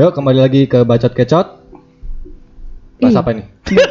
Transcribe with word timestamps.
Yuk 0.00 0.16
kembali 0.16 0.40
lagi 0.40 0.64
ke 0.64 0.80
bacot 0.80 1.12
kecot. 1.12 1.60
Bahas 3.04 3.20
apa 3.20 3.36
nih? 3.36 3.44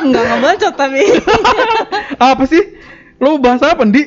Enggak 0.00 0.24
ngebacot 0.32 0.74
tapi. 0.80 1.04
Apa 2.32 2.48
sih? 2.48 2.72
Lo 3.20 3.36
bahas 3.36 3.60
apa, 3.60 3.84
Di? 3.84 4.00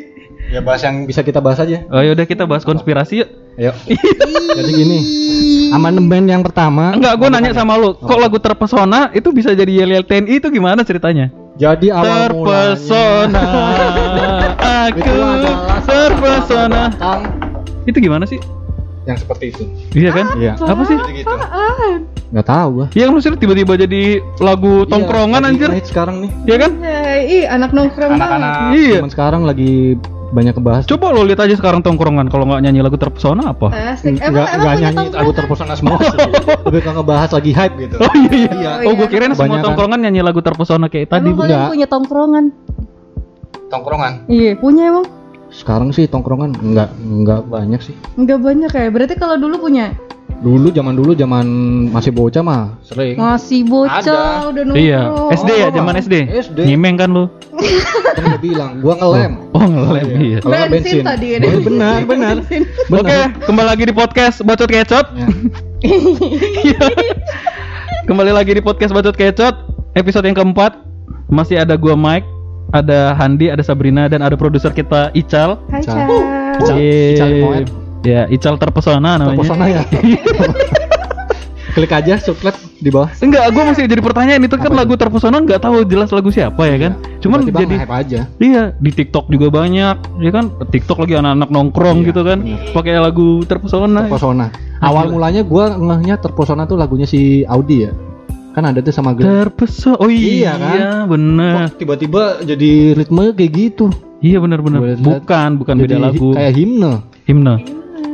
Ya 0.50 0.58
bahas 0.58 0.82
yang 0.82 1.06
bisa 1.06 1.22
kita 1.22 1.38
bahas 1.38 1.62
aja. 1.62 1.86
Oh 1.94 2.02
yaudah 2.02 2.26
kita 2.26 2.50
bahas 2.50 2.66
konspirasi 2.66 3.22
yuk. 3.22 3.30
Ayo. 3.62 3.78
Jadi 4.58 4.72
gini, 4.74 5.00
amandemen 5.70 6.26
yang 6.26 6.42
pertama. 6.42 6.98
Enggak, 6.98 7.14
gue 7.22 7.30
nanya 7.30 7.54
sama 7.54 7.78
lo, 7.78 7.94
kok 7.94 8.18
lagu 8.18 8.42
terpesona 8.42 9.14
itu 9.14 9.30
bisa 9.30 9.54
jadi 9.54 9.86
yel 9.86 9.94
yel 9.94 10.06
TNI 10.06 10.42
itu 10.42 10.50
gimana 10.50 10.82
ceritanya? 10.82 11.30
Jadi 11.62 11.94
awal 11.94 12.34
Terpesona, 12.34 13.46
aku 14.90 15.02
terpesona. 15.86 16.90
Itu 17.86 18.02
gimana 18.02 18.26
sih? 18.26 18.42
Yang 19.04 19.18
seperti 19.20 19.46
itu. 19.52 19.64
Iya 19.92 20.10
kan? 20.12 20.26
Iya. 20.40 20.54
Apa 20.56 20.82
sih? 20.88 20.96
Gitu. 21.12 21.28
Nggak 22.34 22.48
tahu 22.48 22.68
gua. 22.72 22.86
Iya 22.96 23.04
kan 23.06 23.14
maksudnya 23.14 23.38
tiba-tiba 23.38 23.74
jadi 23.76 24.02
lagu 24.40 24.88
tongkrongan 24.88 25.42
Iya, 25.44 25.50
anjir. 25.54 25.70
sekarang 25.86 26.16
nih. 26.24 26.32
Iya 26.48 26.58
kan? 26.58 26.72
Ih, 27.24 27.46
anak 27.46 27.70
nongkrong 27.76 28.16
banget. 28.16 28.40
Anak-anak 28.40 28.74
Iya. 28.74 28.96
zaman 29.04 29.12
sekarang 29.12 29.42
lagi 29.44 30.00
banyak 30.34 30.54
kebahas. 30.58 30.84
Coba 30.90 31.14
lo 31.14 31.22
lihat 31.22 31.46
aja 31.46 31.54
sekarang 31.54 31.86
tongkrongan 31.86 32.26
kalau 32.26 32.50
nggak 32.50 32.66
nyanyi 32.66 32.82
lagu 32.82 32.98
terpesona 32.98 33.54
apa? 33.54 33.70
Asik. 33.70 34.18
Enggak 34.18 34.50
Emang 34.50 34.66
emang 34.66 34.76
nyanyi 34.82 35.06
lagu 35.14 35.32
terpesona 35.32 35.74
semua 35.78 36.02
sih. 36.02 36.18
Lebih 36.66 36.82
ke 36.82 36.90
ngebahas 36.90 37.30
lagi 37.30 37.52
hype 37.54 37.76
gitu. 37.78 37.96
Oh 38.02 38.14
iya 38.18 38.32
iya. 38.34 38.50
Iya. 38.50 38.72
Oh 38.90 38.94
gue 38.98 39.08
kirain 39.12 39.36
semua 39.38 39.62
tongkrongan 39.62 40.00
nyanyi 40.02 40.26
lagu 40.26 40.42
terpesona 40.42 40.90
kayak 40.90 41.14
tadi. 41.14 41.30
Emang 41.30 41.70
punya 41.70 41.86
tongkrongan? 41.86 42.46
Tongkrongan. 43.70 44.14
Iya, 44.26 44.58
punya 44.58 44.90
emang. 44.90 45.06
Sekarang 45.54 45.94
sih 45.94 46.10
tongkrongan 46.10 46.58
enggak 46.60 46.90
enggak 47.00 47.46
banyak 47.46 47.80
sih. 47.80 47.94
Enggak 48.18 48.42
banyak 48.42 48.72
ya. 48.74 48.90
Berarti 48.90 49.14
kalau 49.16 49.38
dulu 49.38 49.70
punya 49.70 49.94
Dulu 50.44 50.76
zaman 50.76 50.92
dulu 50.92 51.16
zaman 51.16 51.46
masih 51.88 52.12
bocah 52.12 52.44
mah 52.44 52.76
sering. 52.84 53.16
masih 53.16 53.64
bocah 53.64 54.04
Ada. 54.44 54.52
udah 54.52 54.64
nongkrong. 54.68 54.84
Iya, 54.84 55.02
SD 55.32 55.50
ya 55.56 55.68
Oh, 55.70 55.72
zaman 55.72 55.94
SD. 55.96 56.16
SD. 56.28 56.60
Nyimeng 56.68 57.00
kan 57.00 57.16
lu? 57.16 57.32
Kan 58.18 58.24
udah 58.28 58.42
bilang, 58.44 58.72
gua 58.84 58.94
ngelem. 59.00 59.34
Oh 59.56 59.64
ngelem 59.64 60.08
iya. 60.20 60.38
Kalau 60.44 60.52
nggak 60.52 60.68
Bensin 60.68 61.00
tadi 61.00 61.28
Oh, 61.40 61.62
benar, 61.64 61.98
benar. 62.04 62.36
Bensin. 62.44 62.62
Oke, 62.92 63.20
kembali 63.48 63.68
lagi 63.72 63.84
di 63.88 63.94
podcast 63.96 64.38
Bacot 64.44 64.68
Kecot. 64.68 65.06
Ya. 65.16 65.28
Iya. 66.60 66.82
kembali 68.10 68.32
lagi 68.36 68.52
di 68.52 68.62
podcast 68.62 68.92
Bacot 68.92 69.16
Kecot 69.16 69.56
episode 69.96 70.28
yang 70.28 70.36
keempat. 70.36 70.76
Masih 71.32 71.56
ada 71.56 71.80
gua 71.80 71.96
Mike, 71.96 72.28
ada 72.74 73.14
Handi, 73.14 73.54
ada 73.54 73.62
Sabrina 73.62 74.10
dan 74.10 74.26
ada 74.26 74.34
produser 74.34 74.74
kita 74.74 75.14
Ical. 75.14 75.62
Hai, 75.70 75.86
Ical. 75.86 75.98
Cal. 76.02 76.10
Ical. 76.58 76.78
Ical 76.82 77.30
Moed. 77.40 77.68
Ya, 78.04 78.26
Ical 78.28 78.58
terpesona 78.58 79.16
namanya. 79.22 79.38
Terpesona 79.38 79.66
ya. 79.70 79.82
Klik 81.74 81.90
aja 81.90 82.22
subscribe 82.22 82.54
di 82.86 82.94
bawah. 82.94 83.10
Enggak, 83.18 83.50
gua 83.50 83.74
masih 83.74 83.90
jadi 83.90 83.98
pertanyaan 83.98 84.46
itu 84.46 84.54
kan 84.62 84.70
Apa 84.70 84.86
lagu 84.86 84.94
terpesona 84.94 85.42
nggak 85.42 85.58
tahu 85.58 85.82
jelas 85.90 86.14
lagu 86.14 86.30
siapa 86.30 86.70
ya 86.70 86.78
kan? 86.78 86.94
Cuman 87.18 87.50
Tiba-tiba 87.50 87.62
jadi 87.66 87.76
hype 87.82 87.96
aja. 87.98 88.20
Iya, 88.38 88.64
di 88.78 88.92
TikTok 88.94 89.26
juga 89.34 89.50
banyak, 89.50 90.22
ya 90.22 90.30
kan? 90.30 90.54
TikTok 90.70 91.02
lagi 91.02 91.18
anak-anak 91.18 91.50
nongkrong 91.50 92.06
Iya, 92.06 92.08
gitu 92.14 92.22
kan, 92.22 92.40
pakai 92.78 93.02
lagu 93.02 93.42
terpesona. 93.50 94.06
Terpesona. 94.06 94.54
Awal 94.86 95.18
mulanya 95.18 95.42
gua 95.42 95.74
ngehnya 95.74 96.22
terpesona 96.22 96.70
tuh 96.70 96.78
lagunya 96.78 97.10
si 97.10 97.42
Audi 97.50 97.90
ya. 97.90 97.92
Kan 98.54 98.64
ada 98.64 98.80
tuh 98.80 98.94
sama 98.94 99.18
Glenn. 99.18 99.26
Terpesona. 99.26 99.98
Oh 99.98 100.08
iya, 100.08 100.54
Iya 100.54 100.54
kan? 100.54 101.10
bener. 101.10 101.58
Kok 101.74 101.82
tiba-tiba 101.82 102.22
jadi 102.46 102.94
ritme 102.94 103.34
kayak 103.34 103.52
gitu. 103.52 103.90
Iya 104.22 104.38
bener-bener. 104.40 104.96
Bukan, 104.98 105.50
bukan 105.58 105.76
beda 105.76 105.98
Jadi 105.98 106.04
lagu. 106.06 106.30
Kayak 106.38 106.54
himne. 106.54 106.92
Himne. 107.26 107.54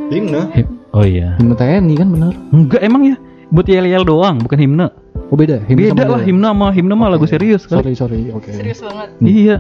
Himne. 0.10 0.42
Him- 0.56 0.76
Oh 0.90 1.06
iya. 1.06 1.38
Himne 1.38 1.54
TNI 1.54 1.94
kan 1.94 2.08
bener. 2.10 2.34
Enggak 2.50 2.82
emang 2.82 3.04
ya. 3.06 3.16
Buat 3.50 3.68
yel-yel 3.68 4.02
doang, 4.02 4.42
bukan 4.42 4.58
himne. 4.58 4.88
Oh 5.30 5.38
beda. 5.38 5.62
Himne 5.68 5.92
Beda 5.92 6.02
sama 6.02 6.18
lah 6.18 6.22
himne 6.26 6.48
sama 6.48 6.68
himne 6.74 6.94
mah 6.98 7.10
lagu 7.12 7.30
serius 7.30 7.70
kan. 7.70 7.84
Sorry 7.84 7.94
sorry. 7.94 8.34
Oke. 8.34 8.50
Serius 8.50 8.82
banget. 8.82 9.14
Iya. 9.22 9.58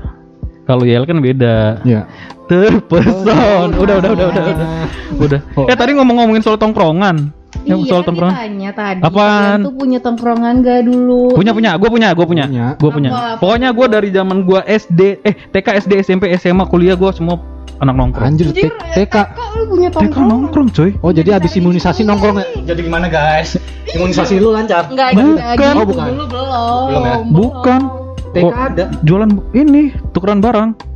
Kalau 0.66 0.86
yel 0.86 1.06
kan 1.06 1.18
beda. 1.20 1.82
Ya. 1.84 2.10
Terpesona. 2.50 3.70
Udah, 3.78 3.96
udah, 4.00 4.12
udah, 4.16 4.28
udah, 4.32 4.44
udah. 4.48 4.68
Udah. 5.26 5.42
Oh. 5.54 5.68
Eh 5.68 5.76
tadi 5.76 5.92
ngomong-ngomongin 5.94 6.40
soal 6.40 6.56
tongkrongan. 6.56 7.36
Yang 7.66 7.80
iya, 7.82 7.90
soal 7.90 8.02
kan 8.02 8.08
tongkrongan. 8.14 8.36
ditanya 8.38 8.72
tadi. 8.72 9.02
Apaan? 9.02 9.60
Tuh 9.66 9.76
punya 9.76 10.00
tongkrongan 10.00 10.54
gak 10.62 10.82
dulu? 10.86 11.34
Punya 11.34 11.52
punya, 11.52 11.72
gue 11.76 11.90
punya, 11.90 12.10
gue 12.14 12.26
punya, 12.26 12.46
Punya. 12.46 12.68
gue 12.78 12.90
punya. 12.94 13.10
Apa? 13.10 13.42
Pokoknya 13.42 13.70
gue 13.74 13.86
dari 13.90 14.10
zaman 14.14 14.38
gue 14.46 14.62
SD, 14.64 15.02
eh 15.26 15.36
TK, 15.50 15.68
SD, 15.86 15.92
SMP, 16.06 16.24
SMA, 16.38 16.64
kuliah 16.70 16.94
gue 16.94 17.10
semua 17.12 17.42
anak 17.80 17.96
nongkrong. 17.96 18.28
Anjir 18.28 18.54
Anjir, 18.54 18.70
TK. 18.70 19.16
TK 19.18 19.36
lu 19.58 19.64
punya 19.66 19.90
TK 19.90 20.16
nongkrong 20.20 20.70
coy. 20.70 20.92
Oh 21.02 21.10
jadi 21.10 21.40
habis 21.40 21.56
imunisasi 21.56 22.04
nongkrong 22.04 22.38
ya? 22.38 22.46
Jadi 22.70 22.80
gimana 22.86 23.08
guys? 23.10 23.58
Imunisasi 23.90 24.38
lu 24.38 24.54
lancar? 24.54 24.86
Enggak, 24.92 25.16
Bukan. 25.16 25.26
enggak. 25.40 25.74
Oh, 25.74 25.86
bukan. 25.88 26.08
Dulu 26.12 26.26
belum. 26.28 26.84
Belum 26.86 27.04
ya? 27.04 27.18
Bukan. 27.26 27.82
TK 28.30 28.46
ada. 28.54 28.86
Jualan 29.02 29.32
ini 29.52 29.90
tukeran 30.14 30.38
barang. 30.38 30.89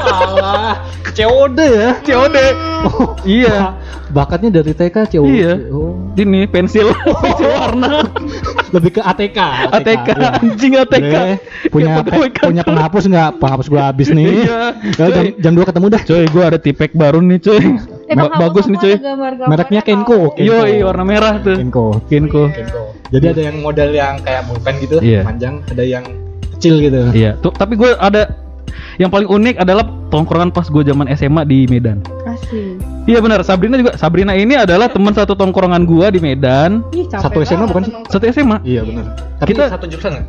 Alah, 0.00 0.80
COD 1.10 1.58
ya? 1.60 1.90
COD. 2.00 2.36
Oh, 2.84 3.16
Iya. 3.24 3.76
bakatnya 4.08 4.60
dari 4.60 4.72
TK 4.72 5.08
COD. 5.10 5.28
Iya. 5.28 5.52
Oh, 5.68 5.96
Ini 6.14 6.46
pensil, 6.46 6.92
pensil 6.94 7.50
warna. 7.50 8.04
lebih 8.70 8.96
ke 8.96 9.02
ATK. 9.02 9.38
ATK, 9.70 10.08
Iya. 10.10 10.28
anjing 10.38 10.72
ATK. 10.76 11.14
Punya 11.68 12.00
pe- 12.00 12.32
punya 12.34 12.62
penghapus 12.62 13.04
nggak? 13.06 13.30
Penghapus 13.36 13.66
gua 13.68 13.82
habis 13.88 14.08
nih. 14.08 14.44
Iya. 14.44 14.60
Ya, 14.94 15.06
jam, 15.10 15.24
jam 15.40 15.52
2 15.56 15.64
ketemu 15.64 15.86
dah. 15.90 16.02
Coy, 16.04 16.24
gue 16.24 16.44
ada 16.44 16.58
tipek 16.58 16.90
baru 16.92 17.18
nih 17.20 17.38
coy. 17.40 17.62
Emang 18.04 18.30
Ba- 18.32 18.48
bagus 18.48 18.64
nih 18.68 18.78
coy. 18.78 18.94
Mereknya 19.48 19.80
Kenko. 19.80 20.36
Yo, 20.36 20.56
warna 20.84 21.04
merah 21.04 21.34
tuh. 21.40 21.56
Kenko. 21.56 21.86
Kenko. 22.06 22.52
Jadi 23.08 23.26
ada 23.30 23.42
yang 23.48 23.56
model 23.60 23.90
yang 23.92 24.18
kayak 24.20 24.44
bullpen 24.44 24.74
gitu, 24.80 24.96
Iya. 24.98 25.22
panjang, 25.22 25.62
ada 25.64 25.84
yang 25.84 26.04
kecil 26.54 26.80
gitu. 26.80 27.00
Iya, 27.12 27.36
tuh 27.38 27.50
tapi 27.50 27.74
gue 27.74 27.92
ada 27.94 28.43
yang 28.96 29.10
paling 29.10 29.26
unik 29.26 29.58
adalah 29.58 29.82
tongkrongan 30.08 30.50
pas 30.50 30.66
gue 30.66 30.82
zaman 30.82 31.06
SMA 31.12 31.42
di 31.44 31.66
Medan. 31.66 31.98
Asik. 32.24 32.78
Iya 33.04 33.20
benar, 33.20 33.44
Sabrina 33.44 33.76
juga. 33.76 33.92
Sabrina 33.94 34.32
ini 34.32 34.56
adalah 34.56 34.88
teman 34.88 35.12
satu 35.12 35.36
tongkrongan 35.36 35.84
gua 35.84 36.08
di 36.08 36.16
Medan. 36.18 36.80
Ih, 36.90 37.04
capek 37.04 37.20
Satu 37.20 37.38
SMA 37.44 37.64
bukan 37.68 37.82
sih? 37.84 37.92
Satu 38.08 38.24
SMA. 38.32 38.56
Iya 38.64 38.80
benar. 38.80 39.04
Tapi 39.36 39.48
Kita- 39.52 39.68
satu 39.68 39.84
jurusan 39.84 40.10
nggak? 40.16 40.26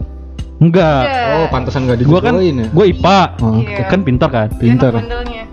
Enggak. 0.56 1.04
Iya. 1.04 1.24
Oh, 1.36 1.48
pantesan 1.48 1.88
nggak 1.88 2.04
Gua 2.04 2.20
kan 2.20 2.36
ya. 2.36 2.68
gue 2.68 2.86
IPA. 2.92 3.20
Oh, 3.40 3.60
Iya. 3.64 3.88
Kan 3.88 4.00
pintar 4.04 4.30
kan? 4.30 4.48
Bandelnya. 4.52 5.44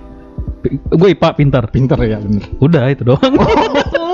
Gue 0.90 1.08
IPA 1.14 1.28
pintar. 1.34 1.64
Pinter 1.70 1.98
ya 2.02 2.18
bener. 2.18 2.42
Udah 2.58 2.90
itu 2.90 3.02
doang. 3.06 3.34
oh 3.38 4.11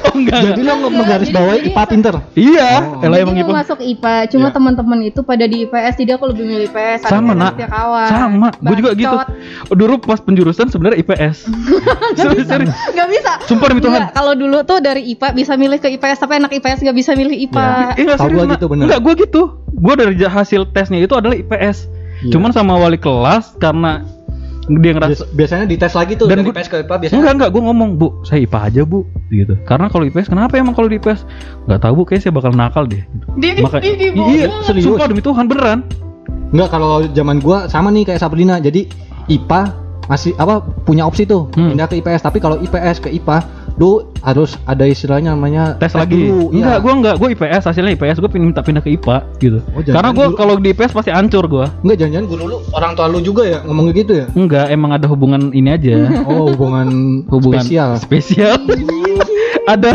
enggak. 0.16 0.40
Jadi 0.44 0.60
lo 0.62 0.72
menggaris 0.84 1.28
bawahi 1.28 1.60
IPA 1.68 1.82
pinter. 1.86 2.14
Iya, 2.32 2.70
Oh. 2.72 3.04
Ella 3.04 3.16
Jadi 3.16 3.24
emang 3.24 3.36
IPA. 3.38 3.52
masuk 3.54 3.78
IPA, 3.78 4.14
cuma 4.28 4.46
Iya. 4.46 4.54
teman-teman 4.54 4.98
itu 5.02 5.20
pada 5.20 5.44
di 5.44 5.56
IPS, 5.62 5.94
jadi 5.96 6.10
aku 6.14 6.24
lebih 6.28 6.44
milih 6.44 6.66
IPS. 6.66 7.00
Sama, 7.04 7.32
Nak. 7.32 7.54
Sama, 8.08 8.48
gue 8.54 8.74
juga 8.76 8.90
gitu. 8.92 9.12
Bacot. 9.12 9.28
Dulu 9.72 9.94
pas 9.98 10.18
penjurusan 10.18 10.66
sebenarnya 10.68 10.98
IPS. 10.98 11.36
Serius, 12.14 12.46
serius. 12.46 12.72
Nggak 12.90 13.08
bisa. 13.10 13.32
Sumpah 13.44 13.66
demi 13.68 13.80
Tuhan. 13.80 14.00
Kalau 14.10 14.32
dulu 14.32 14.58
tuh 14.62 14.78
dari 14.78 15.02
IPA 15.08 15.28
bisa 15.32 15.52
milih 15.54 15.78
ke 15.78 15.88
IPS, 15.90 16.18
tapi 16.18 16.36
anak 16.36 16.52
IPS 16.52 16.80
nggak 16.80 16.96
bisa 16.96 17.12
milih 17.12 17.36
IPA. 17.42 17.64
Eh, 17.96 18.04
enggak 18.04 18.18
serius. 18.18 18.32
gua 18.32 18.44
Nak. 18.44 18.52
gitu, 18.56 18.66
bener. 18.68 18.84
Enggak, 18.86 19.00
gue 19.00 19.14
gitu. 19.20 19.42
Gue 19.72 19.94
dari 19.94 20.14
hasil 20.16 20.70
tesnya 20.70 20.98
itu 20.98 21.12
adalah 21.12 21.34
IPS. 21.34 21.88
Iya. 22.22 22.32
Cuman 22.32 22.50
sama 22.50 22.78
wali 22.78 22.96
kelas 22.96 23.58
karena 23.58 24.06
dia 24.64 24.92
ngerasa 24.92 25.10
Bias- 25.18 25.30
biasanya 25.32 25.64
dites 25.66 25.92
lagi 25.92 26.12
tuh 26.14 26.26
Dan 26.26 26.36
dari 26.36 26.46
gua- 26.46 26.54
IPS 26.54 26.68
ke 26.68 26.76
IPA 26.80 26.94
biasanya. 26.96 27.18
Enggak 27.18 27.32
enggak, 27.34 27.50
gue 27.50 27.62
ngomong 27.62 27.90
bu, 27.92 28.08
saya 28.22 28.38
IPA 28.40 28.58
aja 28.62 28.82
bu, 28.84 28.98
gitu. 29.28 29.54
Karena 29.62 29.86
kalau 29.86 30.04
IPS 30.04 30.28
kenapa 30.28 30.54
emang 30.54 30.70
kalau 30.70 30.86
di 30.86 30.96
IPS? 30.96 31.20
Nggak 31.64 31.80
tahu 31.80 31.92
bu, 31.92 32.02
kayaknya 32.04 32.22
saya 32.22 32.32
bakal 32.32 32.52
nakal 32.52 32.84
deh. 32.84 33.02
Gitu. 33.02 33.24
Di, 33.34 33.48
di, 33.50 33.60
Maka- 33.60 33.80
di, 33.80 33.90
di, 33.90 34.06
iya, 34.32 34.46
serius? 34.62 34.86
sumpah 34.86 35.06
demi 35.06 35.18
Tuhan 35.20 35.44
beneran. 35.44 35.80
Enggak 36.48 36.68
kalau 36.70 37.02
zaman 37.08 37.36
gua 37.38 37.66
sama 37.66 37.88
nih 37.88 38.04
kayak 38.04 38.20
Sabrina. 38.20 38.56
Jadi 38.56 38.86
IPA 39.26 39.62
masih 40.04 40.34
apa 40.36 40.58
punya 40.60 41.02
opsi 41.02 41.24
tuh 41.24 41.50
Hmm. 41.50 41.72
pindah 41.72 41.86
ke 41.86 41.96
IPS. 41.96 42.22
Tapi 42.22 42.38
kalau 42.38 42.54
IPS 42.56 42.98
ke 42.98 43.08
IPA, 43.08 43.42
lu 43.74 44.04
harus 44.20 44.54
ada 44.64 44.84
istilahnya 44.84 45.32
namanya 45.32 45.74
Tes, 45.76 45.92
lagi. 45.92 46.28
dulu. 46.28 46.52
enggak, 46.52 46.76
iya. 46.76 46.82
gue 46.82 46.92
enggak, 46.92 47.14
gue 47.16 47.28
IPS 47.32 47.62
hasilnya 47.64 47.92
IPS, 47.94 48.16
gue 48.18 48.30
minta 48.34 48.60
pindah 48.60 48.78
ke 48.78 48.92
IPA 48.92 49.16
gitu. 49.38 49.58
Oh, 49.72 49.80
jangan 49.80 49.96
Karena 49.96 50.10
gue 50.12 50.26
dulu. 50.26 50.36
kalau 50.36 50.54
di 50.56 50.68
IPS 50.70 50.92
pasti 50.92 51.10
hancur 51.10 51.44
gue. 51.46 51.66
Enggak 51.80 51.96
jangan-jangan 51.98 52.26
guru 52.26 52.44
lu 52.46 52.56
orang 52.70 52.92
tua 52.92 53.06
lu 53.06 53.18
juga 53.18 53.42
ya 53.42 53.58
ngomong 53.62 53.90
gitu 53.90 54.12
ya? 54.14 54.26
Enggak, 54.32 54.66
emang 54.68 54.90
ada 54.92 55.06
hubungan 55.06 55.50
ini 55.50 55.68
aja. 55.68 55.94
Oh, 56.24 56.48
hubungan, 56.48 56.88
hubungan 57.28 57.60
spesial. 57.60 57.90
Spesial. 57.98 58.56
ada 59.72 59.92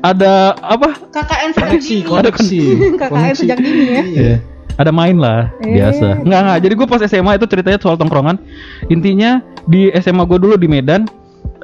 ada 0.00 0.32
apa? 0.56 0.92
KKN 1.10 1.50
sejak 1.50 1.68
Koneksi, 1.72 1.94
dini. 1.94 2.06
koneksi. 2.06 2.60
KKN 2.96 3.34
sejak 3.40 3.58
dini 3.58 3.84
ya. 3.86 4.02
Iya. 4.04 4.34
Ada 4.76 4.92
main 4.92 5.16
lah, 5.16 5.48
Eh. 5.60 5.72
biasa. 5.72 6.20
Enggak 6.20 6.40
enggak. 6.42 6.58
Jadi 6.62 6.72
gue 6.76 6.86
pas 6.86 7.00
SMA 7.02 7.32
itu 7.34 7.46
ceritanya 7.48 7.78
soal 7.80 7.96
tongkrongan. 7.96 8.36
Intinya 8.86 9.40
di 9.64 9.88
SMA 9.96 10.22
gue 10.22 10.38
dulu 10.38 10.54
di 10.54 10.68
Medan 10.68 11.08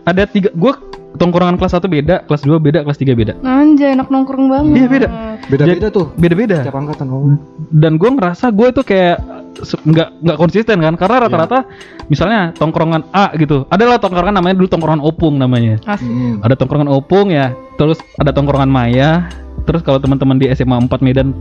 ada 0.02 0.24
tiga. 0.24 0.48
Gue 0.52 0.72
tongkrongan 1.16 1.56
kelas 1.60 1.76
1 1.76 1.84
beda, 1.88 2.16
kelas 2.24 2.42
2 2.44 2.56
beda, 2.58 2.78
kelas 2.84 2.98
3 2.98 3.12
beda. 3.12 3.32
Anjay, 3.44 3.92
enak 3.96 4.08
nongkrong 4.08 4.46
banget. 4.48 4.74
Iya 4.76 4.88
beda. 4.88 5.08
Beda-beda 5.48 5.86
tuh. 5.92 6.06
Beda-beda. 6.16 6.56
Tiap 6.64 6.76
angkatan. 6.76 7.06
Oh. 7.12 7.36
Dan 7.72 8.00
gue 8.00 8.10
ngerasa 8.12 8.48
gue 8.54 8.68
tuh 8.72 8.84
kayak 8.86 9.42
nggak 9.62 10.08
nggak 10.24 10.38
konsisten 10.40 10.80
kan 10.80 10.94
karena 10.96 11.28
rata-rata 11.28 11.68
misalnya 12.08 12.56
tongkrongan 12.56 13.04
A 13.12 13.30
gitu 13.36 13.68
adalah 13.68 14.00
tongkrongan 14.00 14.40
namanya 14.40 14.56
dulu 14.58 14.68
tongkrongan 14.68 15.02
opung 15.04 15.36
namanya 15.36 15.76
Asik. 15.84 16.08
Hmm. 16.08 16.40
ada 16.40 16.56
tongkrongan 16.56 16.88
opung 16.88 17.28
ya 17.28 17.52
terus 17.76 18.00
ada 18.16 18.32
tongkrongan 18.32 18.72
Maya 18.72 19.28
terus 19.68 19.84
kalau 19.84 20.00
teman-teman 20.00 20.40
di 20.40 20.48
SMA 20.56 20.88
4 20.88 21.04
Medan 21.04 21.36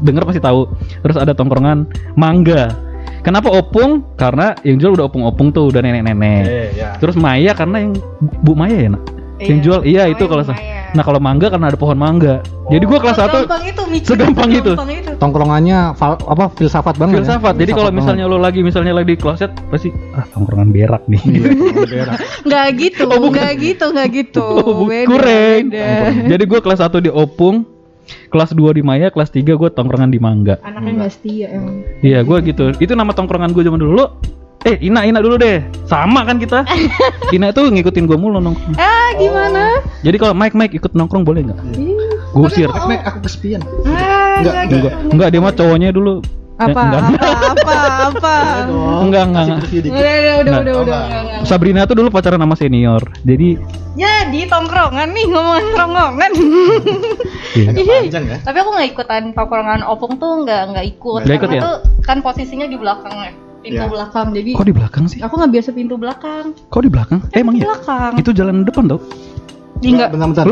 denger 0.00 0.24
pasti 0.24 0.40
tahu 0.40 0.70
terus 1.02 1.18
ada 1.18 1.34
tongkrongan 1.34 1.90
Mangga 2.14 2.70
kenapa 3.26 3.50
opung 3.50 4.06
karena 4.14 4.54
yang 4.62 4.78
jual 4.78 4.94
udah 4.94 5.04
opung-opung 5.04 5.50
tuh 5.50 5.66
udah 5.66 5.82
nenek-nenek 5.82 6.42
Eh, 6.46 6.68
ya. 6.72 6.94
terus 6.96 7.18
Maya 7.18 7.50
karena 7.52 7.82
yang 7.82 7.92
Bu 8.40 8.54
Maya 8.54 8.78
ya 8.78 8.90
nak 8.90 9.02
yang 9.36 9.58
Iya. 9.58 9.60
jual 9.60 9.80
iya 9.82 10.02
Oh, 10.02 10.08
itu 10.08 10.22
yang 10.22 10.30
kalau 10.30 10.44
Maya. 10.46 10.94
nah 10.94 11.02
kalau 11.02 11.18
Mangga 11.18 11.46
karena 11.50 11.66
ada 11.66 11.76
pohon 11.76 11.92
mangga 11.94 12.40
jadi 12.66 12.82
gua 12.82 12.98
kelas 12.98 13.14
1 13.16 13.30
Segampang 13.46 13.62
itu 13.62 13.82
mikir. 13.86 14.08
Segampang 14.08 14.50
itu. 14.50 14.72
Itu. 14.74 15.12
Tongkrongannya 15.16 15.78
fal- 15.92 16.18
apa 16.18 16.50
filsafat 16.50 16.96
banget 16.96 17.20
filsafat 17.20 17.54
ya? 17.54 17.60
jadi 17.62 17.72
kalau 17.74 17.90
misalnya 17.90 18.24
lo 18.24 18.38
lagi 18.38 18.58
misalnya 18.60 18.90
lagi 18.90 19.12
di 19.12 19.16
kloset 19.16 19.52
pasti 19.68 19.92
ah 20.12 20.26
tongkrongan 20.26 20.70
berak 20.70 21.02
nih 21.06 21.20
banget. 21.36 22.18
Nggak 22.42 22.66
gitu, 22.76 23.04
Oh, 23.06 23.18
bukan. 23.20 23.38
nggak 23.38 23.54
gitu, 23.60 23.84
nggak 23.88 24.08
gitu. 24.10 24.42
Oh, 24.42 24.82
bu- 24.82 24.88
Beda, 24.88 25.06
kurang. 25.06 25.62
beda. 25.68 25.90
Jadi 26.26 26.42
gue 26.44 26.60
kelas 26.60 26.80
1 26.80 26.98
di 26.98 27.10
Opung, 27.12 27.56
kelas 28.30 28.54
2 28.54 28.76
di 28.76 28.82
Maya, 28.82 29.08
kelas 29.10 29.30
3 29.30 29.44
gue 29.56 29.68
tongkrongan 29.70 30.10
di 30.10 30.18
Mangga. 30.18 30.58
Anaknya 30.62 31.04
nggak 31.04 31.12
setia 31.12 31.46
emang. 31.52 31.82
Iya, 32.02 32.22
gue 32.22 32.38
gitu. 32.46 32.64
Itu 32.78 32.92
nama 32.94 33.12
tongkrongan 33.12 33.52
gue 33.52 33.62
zaman 33.62 33.80
dulu. 33.80 34.06
Eh 34.66 34.82
Ina 34.82 35.06
Ina 35.06 35.22
dulu 35.22 35.38
deh. 35.38 35.62
Sama 35.86 36.26
kan 36.26 36.42
kita. 36.42 36.66
Ina 37.36 37.54
tuh 37.54 37.70
ngikutin 37.70 38.04
gue 38.10 38.18
mulu 38.18 38.42
nongkrong. 38.42 38.74
Ah, 38.74 39.14
gimana? 39.14 39.78
Jadi 40.02 40.16
kalau 40.18 40.34
Mike 40.34 40.58
Mike 40.58 40.74
ikut 40.74 40.90
nongkrong 40.90 41.22
boleh 41.22 41.46
nggak? 41.46 41.58
Gue 42.34 42.46
usir. 42.50 42.66
Mek, 42.66 42.84
Mek, 42.86 43.00
aku 43.06 43.18
kesepian. 43.22 43.62
Ah, 43.86 44.42
Enggak, 44.42 44.54
nggak. 44.54 44.64
Enggak, 44.66 44.94
enggak 45.14 45.28
dia 45.30 45.40
mah 45.40 45.54
cowoknya 45.54 45.90
dulu. 45.94 46.18
Eh, 46.56 46.64
Apa, 46.64 46.80
enggak, 46.80 47.02
apa, 47.04 47.28
apa, 47.52 47.76
apa? 48.08 48.36
Enggak, 49.04 49.22
enggak, 49.28 49.44
enggak. 49.44 49.60
Udah, 49.68 49.92
udah, 49.92 50.34
udah, 50.40 50.52
Nah. 50.56 50.60
udah, 50.64 50.74
udah, 50.80 51.00
nggak. 51.04 51.40
Sabrina 51.44 51.84
tuh 51.84 51.94
dulu 51.94 52.08
pacaran 52.08 52.40
sama 52.40 52.56
senior. 52.56 53.04
Jadi 53.22 53.60
Jadi 53.92 54.40
tongkrongan 54.46 55.08
nih 55.12 55.24
ngomongin 55.26 55.66
tongkrongan. 55.74 56.30
iya. 57.52 58.00
Ya. 58.08 58.38
Tapi 58.40 58.56
aku 58.56 58.70
nggak 58.72 58.88
ikutan 58.90 59.22
tongkrongan 59.32 59.80
opung 59.82 60.16
tuh 60.16 60.44
nggak 60.44 60.62
nggak 60.72 60.86
ikut. 60.90 61.20
Nggak 61.24 61.36
ikut 61.36 61.48
Karena 61.48 61.60
ya? 61.60 61.62
tuh 61.62 61.76
kan 62.00 62.18
posisinya 62.20 62.64
di 62.64 62.76
belakang 62.76 63.12
ya, 63.14 63.30
pintu 63.60 63.76
Iya. 63.78 63.88
belakang. 63.88 64.26
Jadi 64.32 64.50
Kok 64.52 64.64
di 64.64 64.74
belakang 64.74 65.04
sih? 65.06 65.18
aku 65.20 65.34
nggak 65.34 65.52
biasa 65.52 65.68
pintu 65.72 65.94
belakang. 65.96 66.44
Kok 66.68 66.82
di 66.82 66.90
belakang? 66.90 67.18
Eh, 67.32 67.40
emang 67.40 67.54
Di 67.54 67.60
ya? 67.60 67.64
belakang. 67.68 68.12
Itu 68.16 68.30
jalan 68.32 68.64
depan 68.64 68.84
tau? 68.86 69.00
Di 69.76 69.88
nggak. 69.92 70.08
Bentar, 70.10 70.28
bentar. 70.32 70.46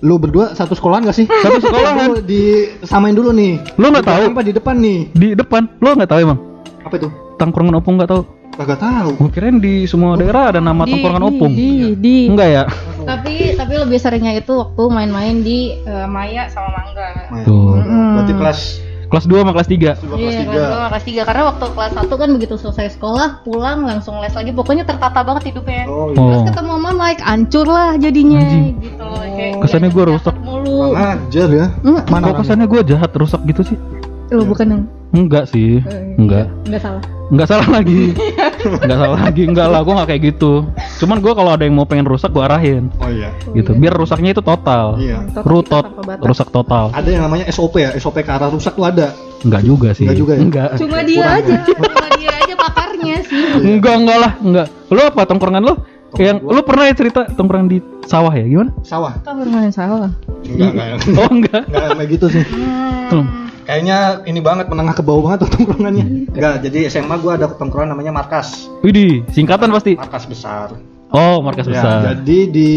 Lu- 0.00 0.08
Lu 0.08 0.14
berdua 0.16 0.52
satu 0.52 0.72
sekolahan 0.72 1.02
gak 1.02 1.16
sih? 1.16 1.26
Satu 1.44 1.58
sekolahan. 1.58 2.08
Lu 2.08 2.20
disamain 2.20 3.12
dulu 3.12 3.30
nih. 3.30 3.58
Lu 3.74 3.88
nggak 3.88 4.02
Di 4.02 4.10
tahu? 4.10 4.22
Apa 4.30 4.42
di 4.42 4.52
depan 4.52 4.74
nih? 4.76 4.98
Di 5.10 5.28
depan. 5.34 5.62
Lo 5.78 5.92
nggak 5.92 6.08
tahu 6.08 6.20
emang? 6.22 6.38
Apa 6.80 6.94
itu? 6.96 7.08
Tongkrongan 7.36 7.74
opung 7.76 7.96
nggak 7.96 8.08
tahu? 8.08 8.22
Kagak 8.50 8.80
tahu. 8.80 9.14
Gue 9.16 9.30
kirain 9.30 9.56
di 9.56 9.86
semua 9.86 10.14
daerah 10.14 10.50
ada 10.50 10.58
nama 10.58 10.82
Di- 10.82 10.90
tongkrongan 10.92 11.22
di- 11.22 11.28
opung. 11.28 11.52
Di, 11.52 11.70
di. 11.94 12.16
Enggak 12.26 12.48
ya? 12.48 12.62
Tapi 13.00 13.54
tapi 13.54 13.74
lebih 13.76 13.98
seringnya 13.98 14.34
itu 14.34 14.50
waktu 14.52 14.82
main-main 14.88 15.40
di 15.40 15.78
eh, 15.78 16.06
Maya 16.06 16.46
sama 16.48 16.66
Mangga. 16.72 17.08
Nah, 17.30 17.42
Tuh. 17.42 17.78
Berarti 17.78 18.34
kelas 18.34 18.60
Kelas 19.08 19.24
2 19.24 19.40
sama 19.40 19.56
kelas 19.56 19.68
3. 19.72 20.04
dua 20.04 20.16
Iya, 20.20 20.20
kelas 20.20 20.36
tiga. 20.36 20.64
kelas 20.92 21.04
tiga. 21.06 21.22
Karena 21.24 21.42
waktu 21.48 21.64
kelas 21.72 21.92
1 21.96 22.12
kan 22.12 22.28
begitu 22.28 22.54
selesai 22.60 22.92
sekolah, 22.92 23.40
pulang 23.40 23.80
langsung 23.80 24.20
les 24.20 24.36
lagi. 24.36 24.52
Pokoknya 24.52 24.84
tertata 24.84 25.24
banget 25.24 25.48
hidupnya. 25.48 25.88
Oh 25.88 26.12
iya. 26.12 26.20
Oh. 26.20 26.28
Terus 26.28 26.42
ketemu 26.44 26.70
sama 26.76 26.90
Mike, 26.92 27.22
hancur 27.24 27.64
lah 27.64 27.96
jadinya 27.96 28.36
Anjing. 28.36 28.76
gitu. 28.76 28.97
Kayak 29.20 29.52
Kesannya 29.60 29.88
gua 29.88 30.02
jahat 30.02 30.10
rusak. 30.10 30.34
Mulu. 30.38 30.76
Ajar 30.92 31.48
ya. 31.48 31.66
Hmm, 31.80 32.00
Mana 32.06 32.24
Kok 32.26 32.36
kesannya 32.40 32.66
gue 32.66 32.80
jahat 32.86 33.10
rusak 33.12 33.40
gitu 33.44 33.62
sih? 33.64 33.76
Lo 34.28 34.44
bukan 34.44 34.66
yang 34.68 34.82
Enggak 35.08 35.48
sih. 35.48 35.80
eh, 35.80 36.14
Enggak. 36.16 36.52
Enggak 36.62 36.82
salah. 36.82 37.02
Enggak 37.28 37.48
salah 37.48 37.68
lagi. 37.70 38.12
Enggak 38.84 38.98
salah 38.98 39.18
lagi. 39.18 39.42
Enggak 39.42 39.66
lah, 39.66 39.80
gue 39.80 39.94
nggak 39.94 40.08
kayak 40.08 40.22
gitu. 40.26 40.52
Cuman 40.98 41.16
gue 41.18 41.32
kalau 41.32 41.50
ada 41.50 41.64
yang 41.64 41.72
mau 41.72 41.84
pengen 41.84 42.04
rusak 42.04 42.28
gue 42.28 42.40
arahin. 42.40 42.92
Oh 42.98 43.08
iya. 43.08 43.32
Gitu. 43.50 43.72
Biar 43.72 43.94
rusaknya 43.94 44.30
itu 44.30 44.42
total. 44.42 45.00
Iya. 45.00 45.24
Total 45.32 45.44
Rutot, 45.44 45.84
rusak 46.20 46.48
total. 46.50 46.92
Ada 46.92 47.08
yang 47.08 47.22
namanya 47.24 47.48
SOP 47.48 47.80
ya, 47.80 47.96
SOP 47.96 48.20
ke 48.20 48.28
arah 48.28 48.48
rusak 48.48 48.76
tuh 48.76 48.84
ada. 48.84 49.16
Enggak 49.40 49.62
juga 49.64 49.88
sih. 49.92 50.04
Enggak 50.04 50.18
juga 50.18 50.32
ya? 50.34 50.40
Enggak. 50.40 50.68
Cuma 50.76 50.98
dia 51.00 51.16
Kurang 51.16 51.32
aja, 51.34 51.48
ya? 51.48 51.60
cuma 51.64 52.08
dia 52.12 52.30
aja 52.34 52.54
pakarnya 52.58 53.16
sih. 53.24 53.44
Enggak, 53.64 53.94
enggak 53.96 54.18
lah, 54.18 54.32
enggak. 54.38 54.66
Lu 54.88 55.00
apa 55.02 55.20
tongkrongan 55.24 55.62
lu? 55.64 55.74
Yang 56.16 56.40
gua- 56.40 56.52
lu 56.54 56.60
pernah 56.62 56.84
ya 56.86 56.94
cerita 56.94 57.20
tongkrongan 57.28 57.68
di 57.68 57.78
sawah 58.04 58.32
ya? 58.32 58.44
Gimana? 58.44 58.70
Sawah. 58.80 59.12
Yang 59.20 59.74
salah. 59.76 60.10
Enggak, 60.42 60.70
enggak. 60.72 60.88
Oh, 61.20 61.28
enggak. 61.28 61.62
Enggak 61.66 61.88
kayak 61.94 62.08
gitu 62.10 62.26
sih. 62.30 62.44
Hmm. 63.12 63.26
Kayaknya 63.64 63.98
ini 64.24 64.40
banget 64.40 64.72
menengah 64.72 64.96
ke 64.96 65.04
bawah 65.04 65.28
banget 65.28 65.44
tuh 65.44 65.50
tongkrongannya. 65.54 66.32
Enggak, 66.32 66.64
jadi 66.64 66.88
SMA 66.88 67.20
gua 67.20 67.36
ada 67.36 67.52
tongkrongan 67.52 67.92
namanya 67.92 68.16
Markas. 68.16 68.72
Widih, 68.80 69.28
singkatan 69.28 69.68
pasti. 69.68 69.92
Markas 69.94 70.24
besar. 70.24 70.72
Oh, 71.08 71.40
markas 71.40 71.64
Ya, 71.64 71.72
besar. 71.76 71.96
jadi 72.16 72.38
di 72.48 72.72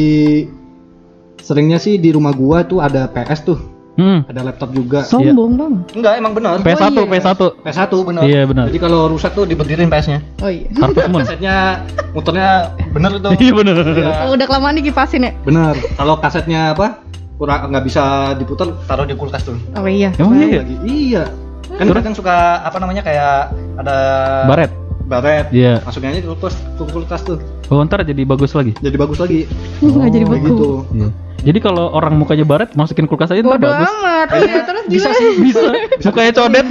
seringnya 1.37 1.77
sih 1.77 1.95
di 1.95 2.11
rumah 2.11 2.31
gua 2.31 2.61
tuh 2.61 2.79
ada 2.79 3.07
PS 3.07 3.43
tuh, 3.45 3.59
Hmm. 4.01 4.19
ada 4.25 4.41
laptop 4.41 4.69
juga. 4.73 5.05
Sombong 5.05 5.51
dong. 5.53 5.73
Enggak, 5.93 6.13
emang 6.17 6.33
benar. 6.33 6.57
PS1, 6.59 6.89
iya. 6.89 7.05
PS1. 7.05 7.41
PS1 7.61 7.91
benar. 8.01 8.21
Iya, 8.25 8.41
benar. 8.49 8.65
Jadi 8.73 8.79
kalau 8.81 9.01
rusak 9.13 9.37
tuh 9.37 9.45
diberdiriin 9.45 9.93
PS-nya. 9.93 10.19
Oh 10.41 10.49
iya. 10.49 10.65
Moon. 11.13 11.21
Kasetnya 11.21 11.85
muternya 12.11 12.49
bener 12.89 13.11
itu. 13.21 13.29
Iya 13.37 13.51
bener. 13.53 13.75
Iya. 13.77 14.09
Kalau 14.17 14.33
udah 14.41 14.47
kelamaan 14.49 14.75
dikipasin 14.75 15.21
ya. 15.21 15.31
Bener. 15.45 15.77
Kalau 15.93 16.17
kasetnya 16.17 16.73
apa? 16.73 16.97
Kurang 17.37 17.69
nggak 17.69 17.85
bisa 17.85 18.03
diputar, 18.37 18.69
taruh 18.85 19.05
di 19.05 19.13
kulkas 19.13 19.45
tuh. 19.45 19.57
Oh 19.77 19.85
iya. 19.85 20.09
Emang 20.17 20.41
iya? 20.41 20.61
Lagi. 20.65 20.75
Iya. 20.81 21.23
Kan 21.71 21.85
Terus? 21.87 21.97
kadang 22.03 22.15
suka 22.17 22.35
apa 22.61 22.77
namanya 22.77 23.01
kayak 23.01 23.53
ada 23.77 23.97
Baret. 24.45 24.71
Baret. 25.05 25.47
Iya. 25.51 25.83
Masukin 25.83 26.11
aja 26.13 26.19
di 26.23 26.29
kulkas, 26.29 26.55
kulkas 26.77 27.21
tuh. 27.21 27.37
Oh, 27.67 27.79
ntar 27.83 28.03
jadi 28.03 28.23
bagus 28.23 28.51
lagi. 28.51 28.75
Jadi 28.79 28.95
bagus 28.95 29.19
lagi. 29.19 29.47
Nggak 29.79 30.09
jadi 30.11 30.25
Kayak 30.25 30.35
beku. 30.37 30.47
gitu. 30.47 30.69
Iya. 30.91 31.07
Jadi 31.41 31.57
kalau 31.57 31.89
orang 31.89 32.13
mukanya 32.13 32.45
baret, 32.45 32.77
masukin 32.77 33.09
kulkas 33.09 33.33
aja 33.33 33.41
Bodoh 33.41 33.57
bagus. 33.57 33.89
amat. 33.89 34.27
Iya, 34.37 34.61
terus 34.61 34.83
Bisa 34.85 35.09
sih. 35.17 35.41
Bisa. 35.41 35.73
Mukanya 36.05 36.31
codet. 36.37 36.67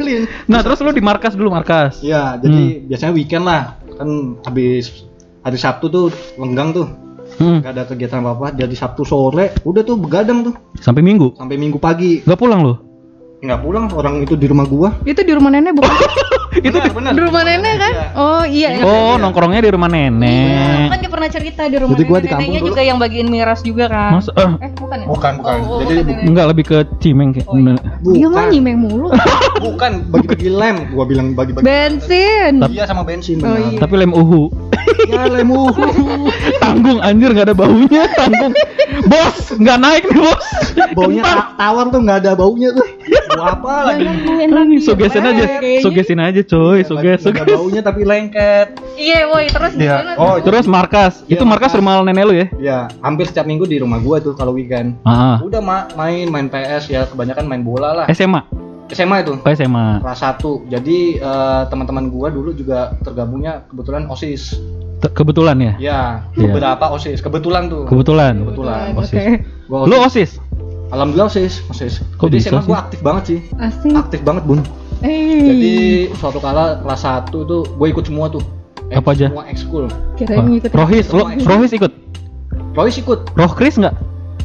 Iya. 0.00 0.26
Nah, 0.50 0.60
terus 0.66 0.82
lu 0.82 0.90
di 0.90 0.98
markas 0.98 1.38
dulu 1.38 1.54
markas. 1.54 2.02
Iya, 2.02 2.34
jadi 2.42 2.82
biasanya 2.84 3.12
weekend 3.14 3.44
lah. 3.46 3.78
Kan 3.94 4.42
habis 4.42 5.06
hari 5.40 5.54
Sabtu 5.54 5.86
tuh 5.86 6.10
lenggang 6.34 6.74
tuh. 6.74 6.90
Hmm. 7.38 7.62
Gak 7.62 7.72
ada 7.78 7.82
kegiatan 7.86 8.18
apa-apa. 8.20 8.58
Jadi 8.58 8.74
Sabtu 8.74 9.06
sore 9.06 9.54
udah 9.62 9.86
tuh 9.86 9.94
begadang 9.94 10.42
tuh 10.42 10.54
Sampai 10.82 11.06
minggu. 11.06 11.38
sampai 11.38 11.54
Minggu 11.54 11.78
pagi. 11.78 12.26
Nggak 12.26 12.40
pulang 12.42 12.60
lu? 12.66 12.74
Nggak 13.40 13.58
pulang 13.58 13.88
orang 13.90 14.20
itu 14.20 14.36
di 14.36 14.44
rumah 14.44 14.64
gua. 14.64 14.92
Itu 15.02 15.20
di 15.20 15.32
rumah 15.32 15.48
nenek 15.48 15.72
bukan? 15.72 15.88
Itu 16.50 16.66
Benar, 16.74 16.90
benar. 16.90 17.12
di 17.14 17.22
rumah 17.22 17.42
nenek 17.46 17.74
kan? 17.78 17.92
Iya. 17.94 18.06
Oh 18.12 18.42
iya. 18.42 18.68
iya. 18.74 18.82
Oh, 18.82 19.14
nongkrongnya 19.16 19.62
di 19.62 19.70
rumah 19.70 19.86
Iya, 19.86 20.10
nenek. 20.10 20.88
kan 20.90 20.98
dia 20.98 21.08
pernah 21.08 21.28
cerita 21.30 21.62
di 21.64 21.76
rumah 21.78 21.94
Jadi 21.94 22.04
gua 22.04 22.10
nenek 22.10 22.20
di 22.20 22.28
kampung 22.28 22.42
neneknya 22.42 22.60
dulu. 22.60 22.68
juga 22.68 22.82
yang 22.82 22.98
bagiin 22.98 23.28
miras 23.30 23.60
juga 23.62 23.84
kan. 23.86 24.10
Mas, 24.12 24.28
eh, 24.28 24.50
Eh, 24.60 24.70
bukan 24.74 24.96
ya? 24.98 25.06
Bukan, 25.06 25.32
bukan. 25.38 25.56
Oh, 25.56 25.70
oh, 25.70 25.78
Jadi 25.80 25.94
bukan 25.94 26.02
bu- 26.02 26.10
nenek. 26.12 26.26
enggak 26.26 26.46
lebih 26.50 26.64
ke 26.66 26.78
cimeng 26.98 27.30
kayak. 27.30 27.46
Oh, 27.46 27.54
iya. 27.54 27.72
Dia 27.78 28.26
mah 28.26 28.28
Bukan. 28.34 28.44
nyimeng 28.50 28.78
mulu. 28.78 29.06
Bukan 29.62 29.92
bagi-bagi 30.10 30.48
lem. 30.50 30.76
Gua 30.90 31.04
bilang 31.06 31.26
bagi-bagi. 31.32 31.64
Bensin. 31.64 32.52
Iya 32.66 32.84
sama 32.84 33.06
bensin. 33.06 33.38
Oh, 33.38 33.46
benar. 33.46 33.70
iya. 33.70 33.78
Tapi 33.78 33.94
lem 33.96 34.12
uhu. 34.12 34.42
Ya 35.06 35.22
lemu. 35.24 35.70
tanggung 36.62 36.98
anjir 36.98 37.30
nggak 37.30 37.46
ada 37.46 37.56
baunya, 37.56 38.10
tanggung. 38.10 38.52
Bos, 39.02 39.54
nggak 39.54 39.78
naik 39.78 40.04
nih, 40.04 40.18
Bos. 40.18 40.44
Baunya 40.92 41.22
tawar 41.54 41.88
tuh 41.88 42.00
nggak 42.00 42.18
ada 42.20 42.32
baunya 42.34 42.74
tuh. 42.74 42.84
Bau 43.30 43.46
apa 43.46 43.72
lagi? 43.86 44.06
Sugesin 44.80 45.22
aja, 45.22 45.44
sugesin 45.80 46.18
aja, 46.18 46.40
coy, 46.42 46.80
suges, 46.82 47.20
Nggak 47.20 47.34
ada 47.36 47.46
suges. 47.46 47.56
baunya 47.56 47.80
tapi 47.80 48.02
lengket. 48.02 48.66
Iya, 48.94 49.18
woi, 49.26 49.46
terus 49.46 49.72
Iya. 49.74 49.94
gimana? 49.96 50.12
Oh, 50.16 50.34
itu 50.36 50.46
Terus 50.46 50.66
markas, 50.66 51.12
Iya, 51.22 51.32
itu 51.32 51.44
markas 51.44 51.70
markas. 51.70 51.78
rumah 51.78 52.02
nenek 52.02 52.24
lu 52.24 52.34
ya? 52.34 52.46
ya 52.58 52.78
hampir 53.00 53.24
setiap 53.24 53.44
minggu 53.44 53.64
di 53.64 53.78
rumah 53.78 53.98
gua 53.98 54.18
tuh 54.18 54.34
kalau 54.34 54.50
weekend. 54.50 54.98
Ah, 55.02 55.38
Udah 55.40 55.60
ma- 55.60 55.86
main 55.94 56.26
main 56.26 56.46
PS 56.46 56.88
ya 56.88 57.06
kebanyakan 57.06 57.46
main 57.46 57.62
bola 57.62 57.94
lah. 57.94 58.06
SMA, 58.08 58.42
SMA 58.88 59.16
itu. 59.20 59.32
oh 59.36 59.48
SMA. 59.48 60.00
Kelas 60.00 60.20
1. 60.20 60.66
Jadi 60.66 60.98
eh, 61.16 61.62
teman-teman 61.66 62.08
gua 62.08 62.28
dulu 62.28 62.50
juga 62.50 62.92
tergabungnya 62.98 63.62
kebetulan 63.64 64.06
OSIS. 64.06 64.58
Te- 64.98 65.08
Kebetulan 65.08 65.56
ya? 65.56 65.72
Ya, 65.78 66.00
Iya. 66.30 66.44
beberapa 66.44 66.90
OSIS. 66.90 67.20
Kebetulan 67.20 67.66
tuh. 67.66 67.86
Kebetulan. 67.86 68.36
Kebetulan. 68.38 68.92
Oke. 68.92 69.00
OSIS. 69.00 69.24
Gua 69.64 69.86
Lu 69.86 69.96
OSIS. 69.96 70.30
Alhamdulillah 70.90 71.30
OSIS, 71.30 71.62
OSIS. 71.70 72.02
Kok 72.18 72.26
Jadi 72.28 72.36
bisa 72.36 72.48
SMA 72.50 72.60
sih? 72.60 72.68
gua 72.68 72.78
aktif 72.82 73.00
banget 73.00 73.22
sih. 73.26 73.38
Asik. 73.56 73.92
Aktif 73.94 74.20
banget, 74.26 74.42
Bun. 74.42 74.60
Eh. 75.00 75.46
Jadi 75.46 75.74
suatu 76.18 76.42
kala 76.42 76.82
kelas 76.82 77.02
1 77.06 77.30
tuh 77.32 77.62
gue 77.64 77.86
ikut 77.88 78.04
semua 78.04 78.28
tuh. 78.28 78.42
Apa 78.90 79.14
aja? 79.14 79.30
Semua 79.30 79.46
ekskul. 79.46 79.86
kirain. 80.18 80.60
Rohis, 80.74 81.06
lo, 81.14 81.30
Rohis 81.30 81.72
ikut? 81.72 81.92
Royce 82.74 82.98
ikut. 83.02 83.20
Roh 83.34 83.52
Chris 83.54 83.78
nggak? 83.78 83.94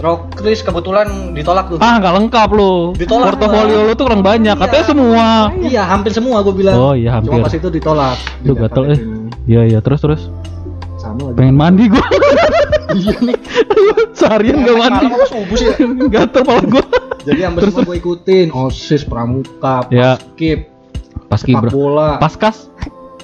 Rock 0.03 0.35
Chris 0.35 0.59
kebetulan 0.59 1.31
ditolak 1.31 1.71
tuh. 1.71 1.79
Ah, 1.79 1.97
nggak 2.03 2.13
lengkap 2.19 2.49
lu. 2.51 2.91
Ditolak 2.99 3.39
Portofolio 3.39 3.87
lu 3.87 3.93
tuh 3.95 4.05
kurang 4.11 4.23
banyak, 4.27 4.51
Iya. 4.53 4.61
katanya 4.67 4.85
semua. 4.85 5.25
Iya, 5.55 5.81
hampir 5.87 6.11
semua 6.11 6.43
gue 6.43 6.51
bilang. 6.51 6.75
Oh, 6.75 6.93
iya, 6.93 7.15
hampir. 7.15 7.31
Cuma 7.31 7.47
pas 7.47 7.55
itu 7.55 7.69
ditolak. 7.71 8.17
Duh, 8.43 8.55
gatel 8.59 8.83
eh. 8.91 8.99
Iya, 9.47 9.61
iya, 9.71 9.79
terus 9.79 10.03
terus. 10.03 10.21
Sama 11.15 11.23
lagi. 11.25 11.37
Pengen 11.37 11.55
mandi 11.55 11.83
gua. 11.87 12.05
Iya 12.95 13.11
nih. 13.19 13.35
Seharian 14.13 14.55
gak 14.61 14.77
mandi. 14.77 15.05
Malam 15.05 15.15
apa 15.15 15.27
subuh 15.27 15.55
sih? 15.55 15.67
Gatel 16.07 16.41
pala 16.43 16.63
gua. 16.63 16.83
Jadi 17.25 17.39
hampir 17.41 17.61
Terus, 17.63 17.73
semua 17.73 17.87
gue 17.87 17.97
ikutin. 17.97 18.47
OSIS, 18.51 19.01
Pramuka, 19.03 19.75
Ya. 19.89 20.15
Paskib. 20.15 20.59
Paski 21.25 21.51
sepak 21.51 21.61
bra- 21.63 21.71
bola. 21.73 22.09
Paskas? 22.17 22.69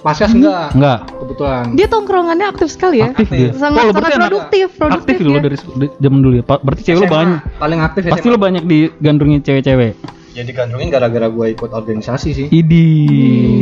Paskas 0.02 0.34
enggak? 0.34 0.74
Enggak. 0.74 1.00
Kebetulan. 1.14 1.64
Dia 1.78 1.88
tongkrongannya 1.88 2.48
aktif 2.48 2.68
sekali 2.68 3.00
ya. 3.00 3.14
Aktif 3.14 3.30
dia. 3.30 3.54
Sangat 3.54 3.86
Oh, 3.86 3.94
sangat 3.94 4.18
produktif, 4.18 4.68
produktif 4.74 5.14
Aktif 5.14 5.16
dulu 5.22 5.38
ya. 5.38 5.42
dari 5.42 5.56
dari 5.78 5.88
zaman 5.96 6.20
dulu 6.20 6.34
ya. 6.36 6.44
Berarti 6.44 6.82
cewek 6.82 6.98
lu 6.98 7.06
SMA, 7.06 7.14
banyak. 7.14 7.40
Paling 7.56 7.80
aktif 7.80 8.02
Pasti 8.10 8.22
SMA. 8.24 8.34
lu 8.34 8.40
banyak 8.42 8.64
digandrungi 8.66 9.38
cewek-cewek. 9.40 9.92
Ya 10.32 10.48
digandrungin 10.48 10.88
gara-gara 10.88 11.28
gua 11.28 11.52
ikut 11.52 11.70
organisasi 11.70 12.30
sih. 12.32 12.48
Idi, 12.48 12.88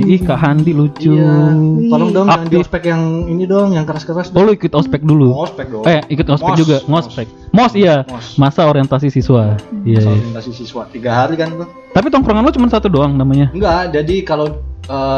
ih 0.06 0.22
Kak 0.22 0.38
Handi 0.38 0.70
lucu. 0.70 1.18
Iya. 1.18 1.50
Tolong 1.90 2.10
dong 2.14 2.28
jangan 2.30 2.46
di 2.46 2.58
ospek 2.58 2.84
yang 2.86 3.02
ini 3.26 3.50
dong, 3.50 3.74
yang 3.74 3.90
keras-keras. 3.90 4.30
Oh 4.32 4.46
lu 4.46 4.54
ikut 4.54 4.70
ospek 4.70 5.02
dulu? 5.02 5.34
Ospek 5.34 5.66
dong. 5.66 5.82
Eh 5.84 6.06
ikut 6.08 6.30
ospek 6.30 6.54
Mos, 6.54 6.60
juga, 6.62 6.78
mos. 6.86 7.10
ngospek. 7.10 7.28
Mos 7.50 7.74
iya, 7.74 8.06
Mos. 8.06 8.38
masa 8.38 8.70
orientasi 8.70 9.10
siswa. 9.10 9.58
Iya. 9.82 9.98
Masa 9.98 10.10
iya. 10.14 10.20
orientasi 10.22 10.52
siswa 10.54 10.86
tiga 10.86 11.12
hari 11.16 11.42
kan 11.42 11.58
tuh. 11.58 11.66
Tapi 11.90 12.14
tongkrongan 12.14 12.46
lu 12.46 12.54
cuma 12.54 12.70
satu 12.70 12.86
doang 12.86 13.18
namanya. 13.18 13.50
Enggak, 13.50 13.90
jadi 13.90 14.16
kalau 14.22 14.62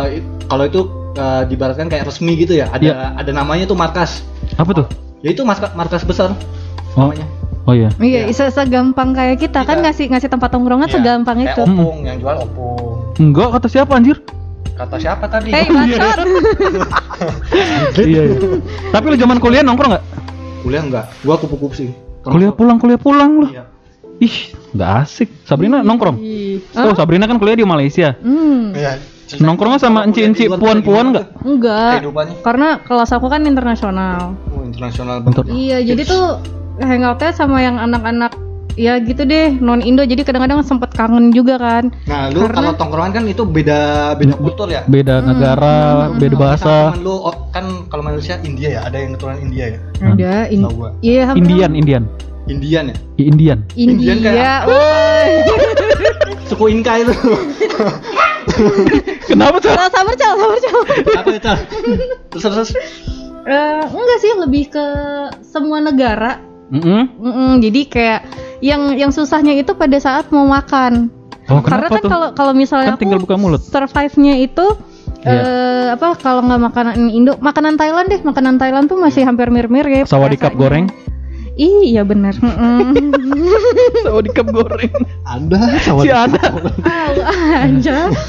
it- 0.07 0.23
kalau 0.47 0.63
itu 0.63 0.81
eh, 1.11 1.43
dibaratkan 1.43 1.91
kayak 1.91 2.07
resmi 2.07 2.39
gitu 2.39 2.55
ya, 2.55 2.71
ada 2.71 2.79
Iya. 2.79 2.95
ada 3.19 3.31
namanya 3.35 3.67
tuh 3.67 3.75
markas. 3.75 4.23
Apa 4.55 4.71
tuh? 4.71 4.87
Ya 5.19 5.35
itu 5.35 5.43
markas 5.43 5.75
markas 5.75 6.07
besar 6.07 6.31
Oh, 6.95 7.11
namanya. 7.11 7.27
Oh 7.63 7.73
iya. 7.73 7.89
Iya, 7.95 8.25
Iya. 8.25 8.33
se 8.33 8.45
segampang 8.47 9.11
kayak 9.11 9.37
kita 9.37 9.61
kan 9.61 9.77
Iya. 9.77 9.83
ngasih 9.85 10.05
ngasih 10.09 10.29
tempat 10.29 10.49
tongkrongan 10.49 10.85
Iya, 10.85 10.95
segampang 10.95 11.37
kayak 11.37 11.53
itu. 11.53 11.63
opung 11.63 11.97
yang 12.01 12.17
jual 12.17 12.37
opung. 12.39 13.13
Enggak 13.17 13.47
kata 13.51 13.67
siapa 13.67 13.91
anjir? 13.93 14.17
Kata 14.71 14.95
siapa 14.97 15.25
tadi? 15.27 15.49
Hei, 15.49 15.67
bacot. 15.75 16.17
iya, 17.99 18.21
iya. 18.25 18.37
Tapi 18.89 19.05
lu 19.07 19.15
zaman 19.15 19.37
kuliah 19.37 19.61
nongkrong 19.61 19.91
nggak? 19.91 20.05
Kuliah 20.61 20.81
enggak, 20.81 21.05
gua 21.21 21.35
kupu-kupu 21.37 21.75
sih. 21.75 21.89
Kuliah 22.21 22.49
pulang, 22.49 22.77
kuliah 22.77 22.97
pulang 22.97 23.31
lu. 23.37 23.47
Iya. 23.47 23.65
Ih, 24.19 24.35
nggak 24.71 24.89
asik. 25.01 25.29
Sabrina 25.43 25.81
nongkrong. 25.81 26.17
Oh, 26.77 26.93
Sabrina 26.93 27.25
kan 27.25 27.37
kuliah 27.37 27.57
di 27.57 27.65
Malaysia. 27.65 28.13
Hmm, 28.17 28.73
Iya. 28.73 29.01
Nongkrongnya 29.31 29.79
sama 29.79 30.03
enci-enci 30.03 30.51
puan-puan 30.51 31.15
nggak? 31.15 31.25
enggak. 31.41 32.03
Karena 32.43 32.77
kelas 32.77 33.09
aku 33.11 33.25
kan 33.25 33.41
internasional. 33.41 34.35
Oh, 34.51 34.59
internasional. 34.61 35.23
Iya, 35.47 35.79
jadi 35.81 36.03
tuh 36.03 36.25
hangoutnya 36.81 37.31
sama 37.31 37.59
yang 37.59 37.75
anak-anak 37.75 38.33
ya 38.73 38.95
gitu 38.97 39.23
deh 39.23 39.51
non 39.53 39.79
Indo 39.79 39.99
jadi 40.01 40.23
kadang-kadang 40.23 40.63
sempet 40.63 40.91
kangen 40.91 41.29
juga 41.29 41.55
kan 41.55 41.91
Nah, 42.07 42.31
lu 42.31 42.39
Karena- 42.41 42.55
kalau 42.55 42.71
tongkrongan 42.73 43.11
kan 43.11 43.23
itu 43.25 43.43
beda 43.43 43.79
beda 44.15 44.33
kultur 44.33 44.67
ya. 44.67 44.87
Beda 44.87 45.19
negara, 45.19 46.07
beda 46.13 46.29
Kalau 46.29 46.39
bahasa. 46.39 46.73
Temen 46.89 47.03
lu 47.03 47.15
oh, 47.19 47.35
kan 47.51 47.65
kalau 47.87 47.99
Malaysia 48.01 48.39
India 48.41 48.69
ya, 48.71 48.87
ada 48.87 48.95
yang 48.95 49.11
keturunan 49.13 49.39
India 49.39 49.65
ya. 49.69 49.79
ada 50.01 50.31
in 50.47 50.63
Tahu 50.63 50.71
gua. 50.73 50.89
iya 51.01 51.21
hampir- 51.27 51.43
Indian, 51.43 51.71
Indian. 51.75 52.03
Indian 52.47 52.83
ya. 52.87 52.95
I- 53.17 53.27
Indian. 53.27 53.59
India 53.75 54.11
Indian 54.13 54.17
kayak- 54.23 54.63
woi 54.65 55.29
Suku 56.47 56.65
Inka 56.69 56.93
itu. 56.97 57.13
Kenapa 59.25 59.55
tuh? 59.57 59.71
sabar 59.71 59.87
sabar 59.89 60.15
Cal, 60.15 60.33
sabar 60.35 60.57
Cal. 60.57 60.79
Apa 61.17 61.29
itu? 61.31 61.53
Terus 62.29 62.43
terus. 62.45 62.69
Eh, 63.41 63.83
enggak 63.83 64.19
sih 64.19 64.31
lebih 64.37 64.63
ke 64.69 64.85
semua 65.41 65.81
negara 65.81 66.37
Mm-mm. 66.71 67.01
Mm-mm, 67.19 67.51
jadi 67.59 67.81
kayak 67.85 68.19
yang 68.59 68.95
yang 68.95 69.11
susahnya 69.11 69.53
itu 69.53 69.73
pada 69.73 69.97
saat 69.97 70.31
mau 70.31 70.43
makan 70.43 71.11
Oh, 71.49 71.59
karena 71.59 71.89
kan 71.89 72.03
kalau 72.05 72.27
kalau 72.31 72.53
misalnya 72.53 72.95
Kan 72.95 73.01
tinggal 73.01 73.19
aku 73.19 73.27
buka 73.27 73.35
mulut. 73.35 73.59
survive-nya 73.61 74.39
itu 74.39 74.63
Iya. 75.21 75.37
eh 75.37 75.85
apa 75.91 76.15
kalau 76.15 76.41
nggak 76.41 76.61
makanan 76.63 76.95
Indo 77.07 77.37
makanan 77.37 77.75
Thailand 77.75 78.07
deh 78.07 78.17
makanan 78.19 78.57
Thailand 78.57 78.87
tuh 78.87 78.97
masih 78.97 79.21
hampir 79.21 79.51
mirip-mirip 79.51 80.07
Sawadikap 80.07 80.55
goreng. 80.55 80.89
iya 81.53 82.01
bener 82.01 82.33
Mm-mm. 82.41 83.13
Sawadikap 84.01 84.47
goreng. 84.47 84.89
Ada 85.23 85.59
Si 85.77 86.09
ada. 86.09 86.41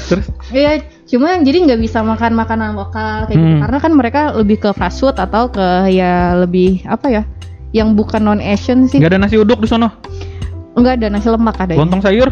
Terus 0.05 0.25
Iya, 0.51 0.85
cuma 1.07 1.39
jadi 1.39 1.65
nggak 1.65 1.81
bisa 1.81 2.01
makan 2.01 2.35
makanan 2.35 2.75
lokal 2.75 3.25
kayak 3.25 3.37
gitu 3.37 3.49
Hmm. 3.49 3.61
karena 3.65 3.77
kan 3.79 3.91
mereka 3.93 4.21
lebih 4.33 4.57
ke 4.59 4.69
fast 4.73 4.99
food 4.99 5.15
atau 5.15 5.49
ke 5.49 5.89
ya 5.89 6.37
lebih 6.37 6.83
apa 6.85 7.07
ya 7.09 7.23
yang 7.73 7.97
bukan 7.97 8.21
non 8.21 8.39
Asian 8.39 8.85
sih 8.85 9.01
nggak 9.01 9.17
ada 9.17 9.19
nasi 9.19 9.35
uduk 9.35 9.59
di 9.59 9.67
sono. 9.67 9.89
nggak 10.73 10.93
ada 11.01 11.07
nasi 11.09 11.27
lemak 11.29 11.57
ada 11.57 11.73
Lontong 11.73 12.01
sayur? 12.01 12.29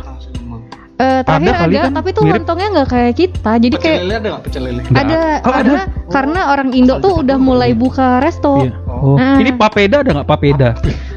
Eh, 1.02 1.26
terakhir 1.26 1.50
Ada 1.50 1.50
ada, 1.50 1.62
kali 1.66 1.76
kan, 1.82 1.92
tapi 1.98 2.10
tuh 2.14 2.22
mirip. 2.22 2.34
lontongnya 2.46 2.68
nggak 2.78 2.88
kayak 2.94 3.14
kita 3.18 3.52
jadi 3.58 3.74
Pecel 3.74 3.82
kayak 3.90 4.00
lele 4.06 4.14
ada 4.14 4.28
nggak 4.30 4.44
pecel 4.46 4.62
lele? 4.62 4.82
Ada 4.86 5.02
ada. 5.02 5.20
Oh, 5.42 5.54
karena 5.58 5.82
karena 6.14 6.42
orang 6.54 6.70
Indo 6.78 6.96
tuh 7.02 7.14
udah 7.26 7.38
mulai 7.42 7.74
buka 7.74 8.22
resto 8.22 8.62
Iya. 8.62 8.78
Oh. 8.86 9.18
Ah. 9.18 9.42
Ini 9.42 9.50
papeda 9.58 10.06
ada 10.06 10.22
nggak 10.22 10.30
papeda? 10.30 10.70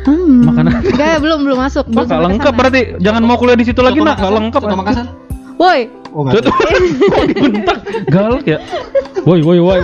hmm. 0.09 0.41
Makanan. 0.49 0.73
nggak 0.89 1.17
belum 1.21 1.39
belum 1.45 1.59
masuk 1.61 1.85
Wah, 1.85 2.01
belum 2.01 2.01
nggak 2.01 2.17
sampai 2.17 2.27
lengkap 2.33 2.41
ke 2.41 2.49
sana. 2.49 2.61
berarti. 2.65 2.81
Jangan 3.05 3.23
mau 3.29 3.37
kuliah 3.37 3.59
di 3.61 3.67
situ 3.69 3.81
lagi, 3.85 3.99
nak. 4.01 4.17
Nggak 4.17 4.33
lengkap. 4.41 4.61
Soto 4.65 4.77
Makassar? 4.81 5.07
woi 5.55 5.81
Oh, 6.15 6.23
enggak. 6.23 6.47
Tuh, 6.47 6.55
kok 6.55 7.27
dibentak? 7.27 7.79
Galak 8.07 8.47
ya? 8.47 8.59
Woi, 9.27 9.43
woi, 9.43 9.59
woi. 9.59 9.81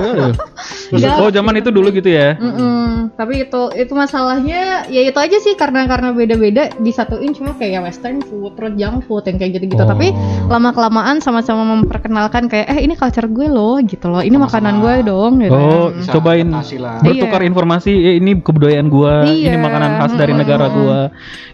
Oh, 1.18 1.28
zaman 1.28 1.58
itu 1.58 1.70
dulu 1.70 1.90
gitu 1.90 2.06
ya. 2.06 2.38
Mm-mm. 2.38 3.10
tapi 3.14 3.44
itu 3.44 3.62
itu 3.74 3.92
masalahnya 3.92 4.86
ya 4.86 5.02
itu 5.02 5.16
aja 5.16 5.36
sih 5.36 5.52
karena 5.52 5.84
karena 5.84 6.10
beda-beda 6.10 6.72
disatuin 6.78 7.32
cuma 7.32 7.52
kayak 7.52 7.84
western 7.84 8.22
food, 8.22 8.54
terus 8.56 8.72
junk 8.76 9.04
food 9.04 9.26
yang 9.26 9.36
kayak 9.36 9.58
gitu-gitu. 9.58 9.82
Oh. 9.82 9.88
Tapi 9.88 10.14
lama 10.46 10.70
kelamaan 10.70 11.18
sama-sama 11.18 11.66
memperkenalkan 11.76 12.46
kayak 12.46 12.70
eh 12.70 12.80
ini 12.80 12.94
culture 12.94 13.26
gue 13.26 13.46
loh 13.46 13.76
gitu 13.82 14.06
loh. 14.06 14.22
Ini 14.22 14.36
makanan 14.36 14.80
gue 14.80 14.94
dong 15.04 15.42
gitu. 15.42 15.52
Oh, 15.52 15.90
Bisa 15.90 16.12
cobain 16.12 16.48
adaptasi 16.48 16.76
lah. 16.78 16.96
bertukar 17.02 17.40
Iya. 17.42 17.48
informasi. 17.50 17.92
Eh, 17.92 18.14
ini 18.20 18.30
kebudayaan 18.38 18.88
ini 18.88 19.48
Iya. 19.52 19.58
makanan 19.58 19.90
khas 19.98 20.12
dari 20.14 20.32
Mm-mm. 20.32 20.40
negara 20.40 20.66
gua, 20.70 20.98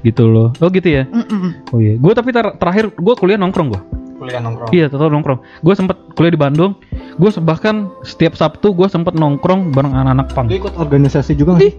gitu 0.02 0.24
loh. 0.28 0.48
Oh 0.58 0.68
gitu 0.68 0.86
ya. 0.86 1.02
Mm-mm. 1.08 1.72
Oh 1.72 1.78
iya. 1.80 1.94
Gua 1.96 2.12
tapi 2.12 2.30
ter- 2.30 2.56
terakhir 2.58 2.92
gua 2.94 3.14
kuliah 3.16 3.38
nongkrong 3.38 3.68
gua. 3.72 3.80
Kuliah 4.16 4.40
nongkrong. 4.40 4.70
Iya, 4.72 4.88
tetap 4.88 5.12
nongkrong. 5.12 5.40
Gue 5.60 5.74
sempet 5.76 5.96
kuliah 6.16 6.32
di 6.32 6.40
Bandung. 6.40 6.72
Gue 7.20 7.30
bahkan 7.44 7.92
setiap 8.00 8.36
Sabtu 8.36 8.72
gue 8.72 8.88
sempet 8.88 9.12
nongkrong 9.12 9.72
bareng 9.76 9.92
anak-anak 9.92 10.32
pang. 10.32 10.46
Lu 10.48 10.56
ikut 10.56 10.74
organisasi 10.76 11.36
juga 11.36 11.56
nggak 11.56 11.64
sih? 11.68 11.74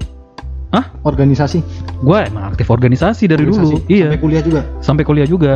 Hah? 0.75 0.86
Organisasi. 1.08 1.60
Gue 2.03 2.17
emang 2.27 2.53
aktif 2.53 2.70
organisasi 2.70 3.25
dari 3.25 3.48
dulu. 3.48 3.82
Organisasi. 3.82 3.89
Iya. 3.89 4.08
Sampai 4.13 4.22
kuliah 4.22 4.44
juga. 4.44 4.62
Sampai 4.84 5.03
kuliah 5.08 5.27
juga. 5.27 5.51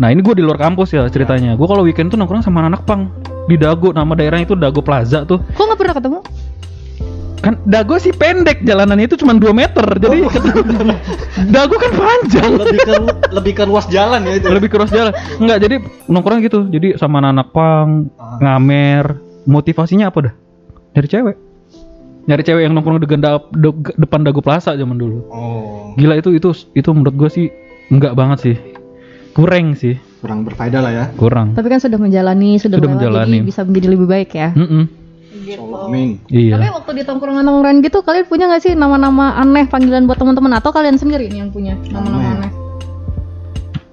Nah 0.00 0.08
ini 0.10 0.20
gue 0.24 0.34
di 0.34 0.42
luar 0.42 0.56
kampus 0.56 0.96
ya 0.96 1.04
ceritanya. 1.12 1.54
Gue 1.58 1.68
kalau 1.68 1.84
weekend 1.84 2.08
tuh 2.08 2.18
nongkrong 2.18 2.40
sama 2.40 2.64
anak 2.64 2.88
pang 2.88 3.12
di 3.50 3.60
Dago. 3.60 3.92
Nama 3.92 4.12
daerahnya 4.16 4.48
itu 4.48 4.56
Dago 4.56 4.80
Plaza 4.80 5.28
tuh. 5.28 5.42
Kok 5.42 5.64
nggak 5.68 5.78
pernah 5.78 5.94
ketemu? 5.94 6.18
Kan 7.36 7.60
Dago 7.62 7.96
sih 7.96 8.10
pendek 8.10 8.62
jalanannya 8.62 9.04
itu 9.04 9.16
cuma 9.16 9.32
2 9.32 9.50
meter. 9.50 9.84
Jadi 9.96 10.18
Dago 11.54 11.74
kan 11.74 11.92
panjang. 11.92 12.50
lebih 12.54 12.80
ke 12.80 12.94
lebih 13.30 13.52
ke 13.54 13.64
ruas 13.64 13.86
jalan 13.86 14.22
ya 14.22 14.34
itu. 14.36 14.46
Lebih 14.48 14.68
keras 14.68 14.88
jalan. 14.88 15.12
Enggak, 15.36 15.58
jadi 15.60 15.76
nongkrong 16.06 16.40
gitu. 16.40 16.66
Jadi 16.66 16.94
sama 16.94 17.18
anak-anak 17.18 17.48
pang, 17.50 17.88
Ah. 18.14 18.38
ngamer. 18.40 19.06
Motivasinya 19.44 20.08
apa 20.08 20.18
dah? 20.22 20.34
Nyari 20.94 21.04
cewek. 21.06 21.36
Nyari 22.24 22.42
cewek 22.42 22.62
yang 22.62 22.72
nongkrong 22.72 22.96
di 22.96 23.06
genda- 23.06 23.44
de- 23.50 23.92
depan 23.94 24.22
Dago 24.22 24.40
Plaza 24.40 24.72
zaman 24.72 24.96
dulu. 24.96 25.28
Oh, 25.28 25.92
Gila 25.94 26.16
itu 26.16 26.32
itu 26.32 26.48
itu 26.72 26.88
menurut 26.90 27.12
gue 27.14 27.28
sih 27.28 27.46
enggak 27.86 28.14
banget 28.14 28.38
sih. 28.40 28.56
Kurang 29.30 29.74
sih, 29.74 29.98
kurang 30.18 30.42
berfaedah 30.42 30.78
lah 30.78 30.92
ya. 30.94 31.04
kurang. 31.12 31.52
Tapi 31.52 31.66
kan 31.66 31.76
sudah 31.76 31.98
menjalani, 31.98 32.54
sudah, 32.56 32.78
Sudah 32.78 32.86
melewati, 32.88 33.02
menjalani. 33.04 33.36
jadi 33.36 33.44
bisa 33.44 33.60
menjadi 33.60 33.88
lebih 33.90 34.06
baik 34.06 34.30
ya. 34.32 34.48
Mm-mm. 34.54 34.84
Amin. 35.80 36.22
Iya. 36.26 36.54
Tapi 36.56 36.70
waktu 36.72 36.90
di 36.94 37.02
tongkrongan-tongkrongan 37.02 37.82
gitu 37.82 37.98
kalian 38.00 38.24
punya 38.24 38.44
nggak 38.46 38.62
sih 38.62 38.72
nama-nama 38.72 39.34
aneh 39.34 39.66
panggilan 39.66 40.04
buat 40.04 40.14
teman-teman 40.14 40.54
atau 40.54 40.70
kalian 40.70 40.94
sendiri 40.94 41.26
nih 41.26 41.40
yang 41.40 41.50
punya 41.50 41.74
nama-nama 41.88 42.22
Aneh. 42.24 42.34
aneh? 42.40 42.52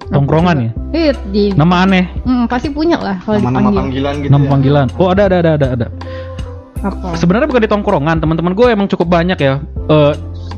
Tongkrongan 0.08 0.56
ya. 0.58 0.70
Iya, 0.92 1.12
di 1.26 1.44
Nama 1.52 1.74
aneh, 1.82 2.04
Hmm, 2.22 2.44
pasti 2.44 2.68
punya 2.68 2.94
lah 2.96 3.16
kalau 3.18 3.40
Nama-nama 3.40 3.58
dipanggil. 3.64 3.80
panggilan 3.80 4.14
gitu. 4.18 4.30
nama 4.30 4.44
ya. 4.44 4.50
panggilan. 4.50 4.86
Oh 4.94 5.08
ada 5.08 5.22
ada 5.24 5.36
ada 5.40 5.50
ada 5.56 5.66
ada. 5.72 5.86
Apa? 6.82 7.14
Sebenarnya 7.14 7.46
bukan 7.46 7.62
di 7.62 7.70
tongkrongan, 7.70 8.16
teman-teman 8.18 8.52
gue 8.52 8.66
emang 8.68 8.86
cukup 8.86 9.08
banyak 9.08 9.38
ya. 9.38 9.54
Eh, 9.88 10.12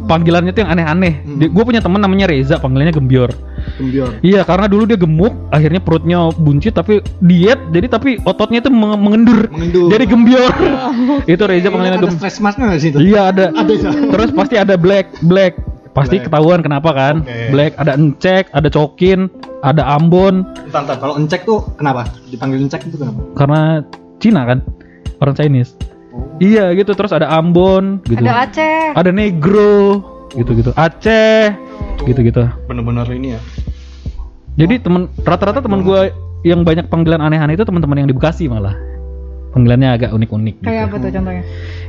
panggilannya 0.05 0.51
tuh 0.51 0.63
yang 0.63 0.73
aneh-aneh. 0.73 1.23
Hmm. 1.23 1.41
Gue 1.49 1.65
punya 1.65 1.79
teman 1.79 1.99
namanya 1.99 2.27
Reza, 2.27 2.57
panggilannya 2.57 2.93
Gembior. 2.93 3.31
Gembior. 3.79 4.21
Iya, 4.21 4.45
karena 4.45 4.67
dulu 4.67 4.85
dia 4.85 4.95
gemuk, 4.95 5.33
akhirnya 5.49 5.81
perutnya 5.81 6.29
buncit 6.31 6.73
tapi 6.73 7.01
diet, 7.19 7.59
jadi 7.71 7.87
tapi 7.89 8.21
ototnya 8.23 8.61
itu 8.61 8.69
menge- 8.69 9.01
mengendur. 9.01 9.41
Mengendur. 9.49 9.89
Jadi 9.89 10.05
gembior. 10.05 10.53
itu 11.33 11.43
Reza 11.43 11.69
panggilannya 11.69 11.99
Ada 11.99 12.09
gem. 12.09 12.17
stress 12.19 12.37
masknya 12.39 12.65
nggak 12.69 12.81
sih 12.81 12.89
itu? 12.93 12.99
Iya 13.01 13.21
ada. 13.31 13.45
Ada 13.51 13.73
ya? 13.73 13.91
Terus 14.13 14.31
pasti 14.33 14.55
ada 14.57 14.75
black, 14.77 15.07
black. 15.23 15.55
Pasti 15.95 16.19
Black. 16.19 16.27
ketahuan 16.27 16.59
kenapa 16.59 16.91
kan? 16.91 17.23
Oke. 17.23 17.55
Black, 17.55 17.73
ada 17.79 17.95
encek, 17.95 18.51
ada 18.51 18.67
cokin, 18.67 19.31
ada 19.63 19.87
ambon. 19.95 20.43
Entar, 20.67 20.83
entar. 20.83 20.99
Kalau 20.99 21.15
encek 21.15 21.47
tuh 21.47 21.63
kenapa? 21.79 22.11
Dipanggil 22.27 22.67
encek 22.67 22.83
itu 22.83 22.99
kenapa? 22.99 23.23
Karena 23.39 23.79
Cina 24.19 24.43
kan, 24.43 24.59
orang 25.23 25.39
Chinese. 25.39 25.79
Iya 26.43 26.75
gitu. 26.75 26.93
Terus 26.95 27.13
ada 27.15 27.31
ambon, 27.31 28.03
gitu. 28.07 28.23
Ada 28.23 28.49
Aceh. 28.49 28.85
Ada 28.99 29.11
negro, 29.15 30.03
gitu-gitu. 30.35 30.71
Aceh, 30.75 31.55
gitu-gitu. 32.07 32.43
Bener-bener 32.67 33.07
ini 33.15 33.39
ya. 33.39 33.41
Jadi 34.55 34.83
temen 34.83 35.11
rata-rata 35.23 35.59
teman 35.63 35.83
gue 35.83 36.15
yang 36.47 36.63
banyak 36.63 36.87
panggilan 36.87 37.19
aneh-aneh 37.23 37.59
itu 37.59 37.67
teman-teman 37.67 38.05
yang 38.05 38.09
di 38.11 38.15
Bekasi 38.15 38.47
malah. 38.47 38.75
Panggilannya 39.55 39.89
agak 39.95 40.11
unik-unik. 40.15 40.55
gitu. 40.63 40.67
Kayak 40.67 40.83
apa 40.91 40.97
tuh 40.99 41.11
contohnya? 41.15 41.43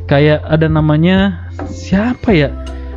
Kayak 0.06 0.40
ada 0.46 0.68
namanya 0.70 1.18
siapa 1.70 2.30
ya? 2.34 2.50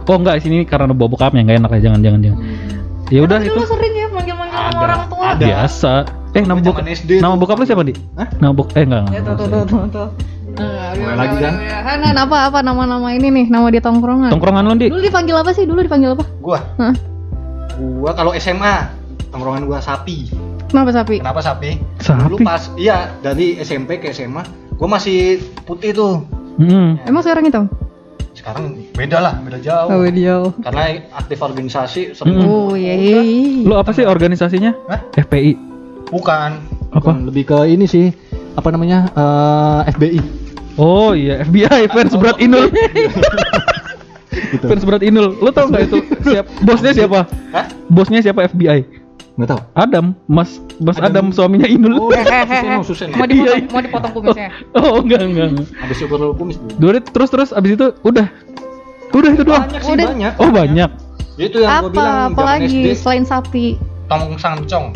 Oh 0.08 0.16
enggak 0.16 0.40
sini 0.40 0.64
karena 0.64 0.88
bawa 0.96 1.12
bokapnya 1.12 1.44
nggak 1.44 1.58
enak 1.60 1.70
ya 1.76 1.80
jangan 1.88 2.00
jangan 2.00 2.20
jangan. 2.24 2.38
Ya 3.08 3.20
udah 3.24 3.40
itu 3.40 3.60
sering 3.64 3.94
ya 3.96 4.08
manggil-manggil 4.12 4.76
orang 4.76 5.02
tua. 5.08 5.24
ada. 5.36 5.44
biasa. 5.44 5.92
Eh 6.36 6.44
nama 6.44 6.60
bokap 6.60 6.84
Nama 6.84 7.34
bokap 7.36 7.56
lu 7.60 7.64
siapa, 7.64 7.82
Di? 7.84 7.96
Hah? 8.16 8.28
Nama 8.40 8.52
bok 8.52 8.68
eh 8.76 8.84
enggak. 8.84 9.04
Ya 9.12 9.20
enggak. 9.20 9.36
tuh 9.36 9.46
tuh 9.48 9.62
tuh 9.64 9.64
tuh. 9.68 9.84
tuh. 9.92 10.08
Nah, 10.58 10.90
Mulai 10.90 10.98
udah, 10.98 11.14
lagi 11.14 11.36
udah, 11.38 11.42
kan? 11.46 11.54
Hanan 11.86 12.16
apa 12.18 12.36
apa 12.50 12.58
nama-nama 12.66 13.08
ini 13.14 13.30
nih 13.30 13.46
nama 13.46 13.70
di 13.70 13.78
tongkrongan. 13.78 14.30
Tongkrongan 14.34 14.62
lu, 14.66 14.74
Di? 14.74 14.86
Dulu 14.90 15.02
dipanggil 15.02 15.36
apa 15.38 15.50
sih? 15.54 15.64
Dulu 15.64 15.80
dipanggil 15.86 16.18
apa? 16.18 16.24
Gua, 16.42 16.58
Hah? 16.82 16.94
gua 17.78 18.10
kalau 18.18 18.34
SMA 18.34 18.90
tongkrongan 19.30 19.70
gua 19.70 19.78
sapi. 19.78 20.26
Kenapa 20.68 20.90
sapi? 20.90 21.22
Kenapa 21.22 21.40
sapi? 21.40 21.70
Sapi? 22.02 22.22
Dulu 22.26 22.36
pas 22.42 22.68
iya 22.74 23.14
dari 23.22 23.56
SMP 23.62 24.02
ke 24.02 24.10
SMA, 24.10 24.42
gua 24.74 24.98
masih 24.98 25.38
putih 25.62 25.94
tuh. 25.94 26.26
Hmm. 26.58 26.98
Emang 27.06 27.22
sekarang 27.22 27.46
hitam? 27.46 27.70
Sekarang 28.34 28.74
beda 28.94 29.18
lah, 29.18 29.34
beda 29.42 29.58
jauh. 29.62 29.90
Oh, 29.90 30.06
dia. 30.10 30.42
Karena 30.62 30.82
aktif 31.14 31.38
organisasi 31.42 32.18
sering. 32.18 32.38
Mm-mm. 32.38 32.50
Oh 32.50 32.74
iya 32.74 32.94
iya. 32.94 33.20
Lu 33.62 33.78
apa 33.78 33.94
sih 33.94 34.06
organisasinya? 34.06 34.74
Hah? 34.90 35.00
FPI. 35.14 35.54
Bukan. 36.10 36.50
Apa? 36.94 37.02
Bukan, 37.02 37.30
lebih 37.30 37.50
ke 37.50 37.58
ini 37.66 37.86
sih 37.86 38.10
apa 38.58 38.74
namanya 38.74 39.06
eh, 39.14 39.94
FBI 39.94 40.37
Oh 40.78 41.10
iya, 41.10 41.42
FBI 41.42 41.90
fans 41.90 42.14
berat 42.14 42.38
Inul. 42.38 42.70
gitu 44.54 44.64
fans 44.64 44.82
berat 44.82 45.02
Inul. 45.02 45.34
Lu 45.36 45.50
tau 45.50 45.66
nggak 45.66 45.82
itu 45.84 45.98
siap 46.24 46.46
bosnya 46.62 46.94
siapa? 46.94 47.26
Hah? 47.50 47.66
Bosnya 47.88 48.20
siapa 48.20 48.46
FBI? 48.46 49.06
nggak 49.34 49.48
tahu 49.48 49.60
Adam, 49.72 50.18
Mas 50.26 50.58
Mas 50.78 50.98
Adam, 50.98 51.30
Adam. 51.30 51.36
suaminya 51.36 51.62
Inul. 51.64 51.94
oh 51.94 52.10
Suseno 52.10 52.82
Suseno 52.82 53.14
Mau 53.14 53.22
dipotong, 53.22 53.62
mau 53.70 53.80
dipotong 53.80 54.12
kumisnya. 54.12 54.50
oh 54.74 54.98
enggak 54.98 55.22
enggak. 55.22 55.46
enggak. 55.54 55.66
habis 55.78 55.96
syukur 55.96 56.18
lu 56.18 56.34
kumis 56.34 56.58
terus 57.06 57.30
terus 57.30 57.48
abis 57.50 57.78
itu 57.78 57.86
udah. 58.02 58.26
Udah 59.08 59.30
itu 59.30 59.42
doang. 59.42 59.62
banyak 59.64 59.78
sih 59.80 59.94
Udah. 59.94 60.06
banyak 60.10 60.32
Oh 60.36 60.50
banyak. 60.50 60.90
itu 61.38 61.56
yang 61.56 61.70
gua 61.70 61.78
Apa? 61.80 61.88
bilang 61.88 62.10
zaman 62.10 62.30
Apalagi 62.34 62.66
SD 62.82 62.86
selain 62.98 63.24
sapi? 63.24 63.66
tong 64.06 64.34
sancong 64.34 64.86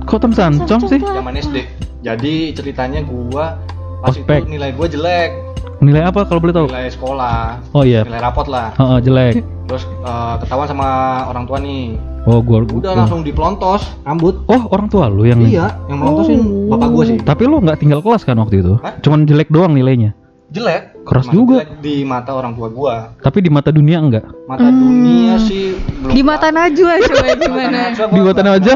Kok 0.00 0.16
Tom 0.18 0.32
Sancong 0.32 0.80
sih? 0.88 0.96
zaman 0.96 1.34
SD 1.36 1.56
jadi 2.00 2.34
ceritanya 2.56 3.04
gua 3.04 3.60
pas 4.00 4.10
Ospek. 4.10 4.40
itu 4.40 4.50
nilai 4.50 4.70
gua 4.72 4.86
jelek 4.86 5.30
Nilai 5.80 6.04
apa 6.04 6.24
kalau 6.24 6.38
boleh 6.38 6.52
tahu? 6.52 6.66
nilai 6.68 6.88
sekolah 6.88 7.56
Oh 7.72 7.80
iya. 7.82 8.04
nilai 8.04 8.20
rapot 8.20 8.44
lah 8.46 8.72
Heeh, 8.74 8.98
jelek. 9.00 9.34
terus 9.68 9.84
eh, 9.86 10.34
ketahuan 10.38 10.66
sama 10.66 10.88
orang 11.26 11.44
tua 11.44 11.58
nih 11.58 11.96
Oh 12.22 12.38
gua 12.38 12.60
udah 12.60 12.92
langsung 12.94 13.20
dipelontos 13.20 13.80
rambut 14.02 14.44
Oh 14.44 14.68
orang 14.68 14.86
tua 14.86 15.08
lu 15.08 15.24
yang 15.24 15.40
iya 15.40 15.72
yang 15.86 15.98
melontosin 15.98 16.40
Oh. 16.66 16.76
bapak 16.76 16.88
gua 16.90 17.04
sih 17.06 17.18
Tapi 17.18 17.42
lu 17.44 17.56
nggak 17.58 17.78
tinggal 17.78 18.00
kelas 18.00 18.22
kan 18.22 18.36
waktu 18.36 18.60
itu? 18.60 18.76
Hah? 18.78 18.92
Cuman 18.98 19.24
jelek 19.24 19.48
doang 19.48 19.72
nilainya. 19.72 20.12
jelek 20.50 20.89
Keras 21.00 21.26
juga. 21.28 21.64
di 21.80 22.04
mata 22.04 22.30
orang 22.30 22.52
tua 22.52 22.68
gua 22.68 22.94
Tapi 23.18 23.40
di 23.40 23.48
mata 23.48 23.68
dunia 23.68 23.98
enggak. 23.98 24.24
mata 24.44 24.68
Hmm. 24.68 24.78
dunia 24.78 25.34
sih 25.38 25.72
belum 25.96 26.12
Di 26.12 26.22
mata 26.22 26.48
Najwa 26.48 26.92
coba 27.00 27.26
gimana? 27.34 27.78
Najwa 27.88 28.04
Di 28.06 28.20
mata 28.20 28.40
nggak 28.40 28.56
Najwa? 28.60 28.74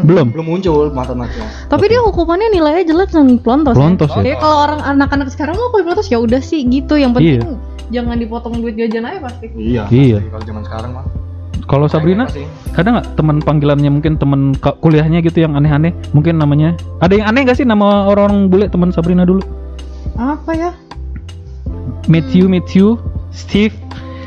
Belum. 0.00 0.26
belum 0.30 0.46
muncul 0.48 0.88
mata 0.90 1.12
Najwa 1.12 1.44
Tapi 1.66 1.84
dia 1.86 2.00
hukumannya 2.00 2.48
nilainya 2.50 2.84
jelek 2.86 3.10
dan 3.10 3.36
pelontos. 3.36 3.74
Pelontos 3.74 4.10
ya? 4.10 4.16
Jadi 4.18 4.36
kalau 4.36 4.56
orang 4.58 4.80
anak-anak 4.82 5.28
sekarang 5.28 5.54
mau 5.54 5.68
pelontos 5.68 6.08
ya 6.08 6.18
udah 6.18 6.40
sih 6.40 6.64
gitu. 6.64 6.94
Yang 6.94 7.12
penting 7.14 7.36
Iya. 7.36 7.52
jangan 7.90 8.16
dipotong 8.16 8.54
duit 8.58 8.74
jajan 8.74 9.04
aja 9.04 9.18
pasti. 9.22 9.46
iya 9.54 9.84
Iya. 9.88 10.18
kalau 10.26 10.44
zaman 10.44 10.62
sekarang 10.64 10.92
mah 10.92 11.06
Kalau 11.64 11.84
Sabrina, 11.84 12.24
ada 12.72 12.88
nggak 12.88 13.06
teman 13.12 13.44
panggilannya 13.44 13.92
mungkin 13.92 14.16
teman 14.16 14.56
kuliahnya 14.56 15.20
gitu 15.20 15.44
yang 15.44 15.52
aneh-aneh? 15.52 15.92
Mungkin 16.10 16.40
namanya 16.40 16.72
ada 16.98 17.12
yang 17.12 17.28
aneh 17.28 17.44
gak 17.44 17.60
sih 17.60 17.68
nama 17.68 18.08
orang-orang 18.08 18.48
bule 18.48 18.66
teman 18.66 18.88
Sabrina 18.88 19.28
dulu? 19.28 19.44
Apa 20.16 20.56
ya? 20.56 20.72
Matthew, 22.06 22.46
Matthew, 22.46 22.86
Steve, 23.30 23.74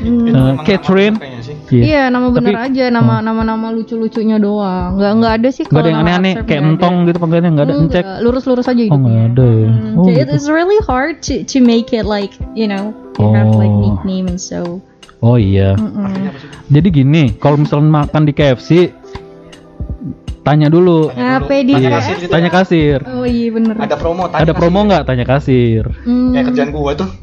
Hmm. 0.02 0.26
Emang 0.26 0.66
Catherine. 0.66 1.14
nama 1.14 1.30
iya. 1.70 1.82
Iya, 1.86 2.02
nama 2.10 2.26
Tapi- 2.26 2.36
bener 2.42 2.56
aja, 2.58 2.84
nama 2.90 3.14
nama-nama 3.22 3.70
lucu-lucunya 3.70 4.34
doang. 4.34 4.98
Nggak 4.98 5.12
nggak 5.14 5.32
ada 5.38 5.48
sih 5.48 5.62
Nggak 5.62 5.78
ada 5.78 5.86
yang 5.86 5.98
nama 6.02 6.10
aneh-aneh 6.10 6.34
kayak 6.42 6.62
entong 6.66 6.94
gitu 7.06 7.18
panggilannya 7.22 7.50
nggak 7.54 7.66
ada 7.70 7.74
encek. 7.78 8.04
Lurus-lurus 8.18 8.66
aja 8.66 8.82
Oh 8.82 8.86
hidupnya. 8.90 8.98
nggak 8.98 9.22
ada 9.30 9.46
ya. 9.46 9.70
Hmm, 9.70 9.94
Oh, 9.94 10.04
gitu. 10.10 10.30
It's 10.34 10.50
really 10.50 10.80
hard 10.82 11.22
to 11.22 11.46
to 11.46 11.58
make 11.62 11.94
it 11.94 12.02
like 12.02 12.34
you 12.58 12.66
know 12.66 12.90
you 13.14 13.30
have 13.30 13.54
like 13.54 13.70
Oh. 13.70 13.78
nickname 13.94 14.26
and 14.26 14.42
so. 14.42 14.82
oh 15.22 15.38
iya. 15.38 15.78
Apa 15.78 16.10
sih? 16.34 16.50
Jadi 16.66 16.88
gini, 16.90 17.22
kalau 17.38 17.62
misalnya 17.62 18.02
makan 18.02 18.26
di 18.26 18.34
KFC, 18.34 18.90
tanya 20.42 20.66
dulu. 20.66 21.08
Dulu. 21.08 21.46
di 21.46 21.72
Tanya 21.72 21.78
Iya, 21.80 21.90
kasir 21.92 22.14
gitu 22.18 22.30
tanya 22.30 22.48
ya. 22.48 22.54
kasir. 22.54 22.98
Oh 23.06 23.22
iya 23.22 23.48
bener. 23.48 23.74
ada 23.76 23.94
promo 23.94 24.22
tanya 24.26 24.42
Ada 24.42 24.52
promo 24.52 24.78
nggak? 24.82 25.02
Tanya 25.04 25.24
kasir. 25.24 25.84
Hmm. 26.02 26.30
kayak 26.32 26.44
kerjaan 26.48 26.70
gua 26.70 26.92
tuh 26.92 27.08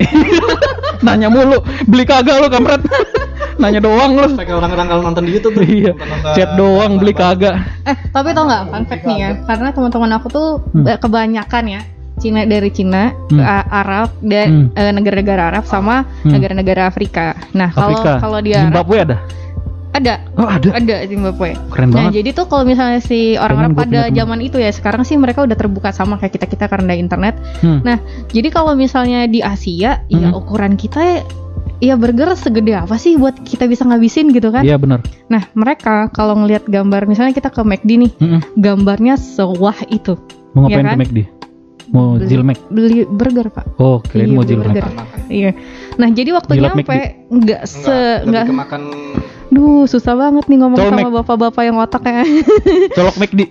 Nanya 0.99 1.27
mulu, 1.27 1.59
beli 1.85 2.03
kagak 2.03 2.35
lu 2.37 2.47
kampret. 2.47 2.83
Nanya 3.61 3.79
doang 3.79 4.15
lu. 4.15 4.27
kayak 4.33 4.51
orang-orang 4.53 4.87
kalau 4.87 5.01
nonton 5.01 5.23
di 5.23 5.31
YouTube 5.33 5.53
tuh 5.53 5.65
Iya. 5.65 5.93
Chat 6.33 6.55
doang 6.55 6.95
beli 6.95 7.11
kagak. 7.11 7.59
Eh 7.83 7.95
tapi 8.09 8.31
tau 8.31 8.43
nggak 8.43 8.63
fun 8.67 8.83
fact 8.85 9.03
nih 9.03 9.17
ya? 9.17 9.29
Karena 9.43 9.67
teman-teman 9.69 10.11
aku 10.13 10.27
tuh 10.29 10.47
Hmm. 10.69 10.87
kebanyakan 10.87 11.65
ya 11.69 11.81
Cina 12.15 12.43
dari 12.43 12.67
Cina, 12.67 13.15
Hmm. 13.27 13.39
Arab 13.65 14.11
dan 14.21 14.47
Hmm. 14.67 14.77
eh, 14.77 14.91
negara-negara 14.91 15.41
Arab 15.49 15.63
sama 15.63 16.03
Hmm. 16.19 16.31
negara-negara 16.31 16.83
Afrika. 16.85 17.31
Nah 17.53 17.67
kalau 17.69 17.95
kalau 17.99 18.39
dia 18.39 18.59
Arab, 18.61 18.75
Zimbabwe 18.75 18.97
ada? 19.01 19.17
Ada 19.89 20.21
Oh 20.35 20.45
ada. 20.45 20.69
ada 20.71 20.95
Zimbabwe. 21.03 21.57
Keren 21.69 21.89
Nah, 21.89 22.07
banget. 22.07 22.21
jadi 22.21 22.29
tuh 22.31 22.45
kalau 22.45 22.63
misalnya 22.63 22.99
si 22.99 23.33
orang 23.35 23.57
Pengen 23.57 23.65
Arab 23.65 23.73
gua 23.73 23.81
pada 23.83 24.01
zaman 24.11 24.39
itu 24.39 24.57
ya, 24.57 24.69
sekarang 24.69 25.01
sih 25.01 25.15
mereka 25.15 25.41
udah 25.41 25.55
terbuka 25.55 25.89
sama 25.89 26.15
kayak 26.15 26.37
kita-kita 26.37 26.65
karena 26.65 26.93
ada 26.93 26.97
internet. 26.97 27.35
Hmm. 27.59 27.81
Nah, 27.81 27.97
jadi 28.27 28.47
kalau 28.47 28.73
misalnya 28.73 29.25
di 29.25 29.41
Asia, 29.41 30.05
ya 30.05 30.29
Hmm. 30.29 30.37
ukuran 30.37 30.73
kita 30.73 31.25
ya 31.79 31.95
burger 31.95 32.35
segede 32.35 32.75
apa 32.75 32.95
sih 32.95 33.15
buat 33.15 33.39
kita 33.39 33.65
bisa 33.65 33.81
ngabisin 33.83 34.29
gitu 34.29 34.51
kan? 34.51 34.61
Iya 34.61 34.75
benar. 34.75 34.99
Nah, 35.25 35.47
mereka 35.53 36.07
kalau 36.09 36.35
ngelihat 36.37 36.67
gambar 36.67 37.07
misalnya 37.07 37.31
kita 37.31 37.47
ke 37.47 37.59
McD 37.59 37.89
nih, 37.97 38.11
Mm-mm. 38.15 38.41
gambarnya 38.55 39.15
sewah 39.15 39.75
itu. 39.87 40.19
Mau 40.51 40.65
ngapain 40.65 40.75
Iya 40.77 40.85
kan? 40.85 40.95
ke 40.95 41.01
McD? 41.01 41.19
Mau 41.89 42.07
Beli- 42.13 42.29
jilmek? 42.29 42.57
Beli 42.69 43.01
burger, 43.03 43.49
Pak. 43.49 43.65
Oh, 43.77 43.97
kirain 43.99 44.29
Iya, 44.29 44.35
mau 44.35 44.45
jilmek. 44.45 44.85
Iya. 45.27 45.51
Nah, 45.97 46.09
jadi 46.11 46.29
waktu 46.31 46.51
Jilat 46.53 46.77
nyampe 46.77 46.97
nggak 47.27 47.61
se 47.65 47.97
enggak 48.21 48.45
nggak 48.45 48.59
makan 48.59 48.81
duh 49.49 49.83
susah 49.83 50.13
banget 50.13 50.45
nih 50.45 50.57
ngomong 50.57 50.77
Colmek. 50.77 51.01
sama 51.01 51.11
bapak-bapak 51.21 51.63
yang 51.63 51.77
otaknya. 51.77 52.23
Colok 52.97 53.15
McD. 53.17 53.41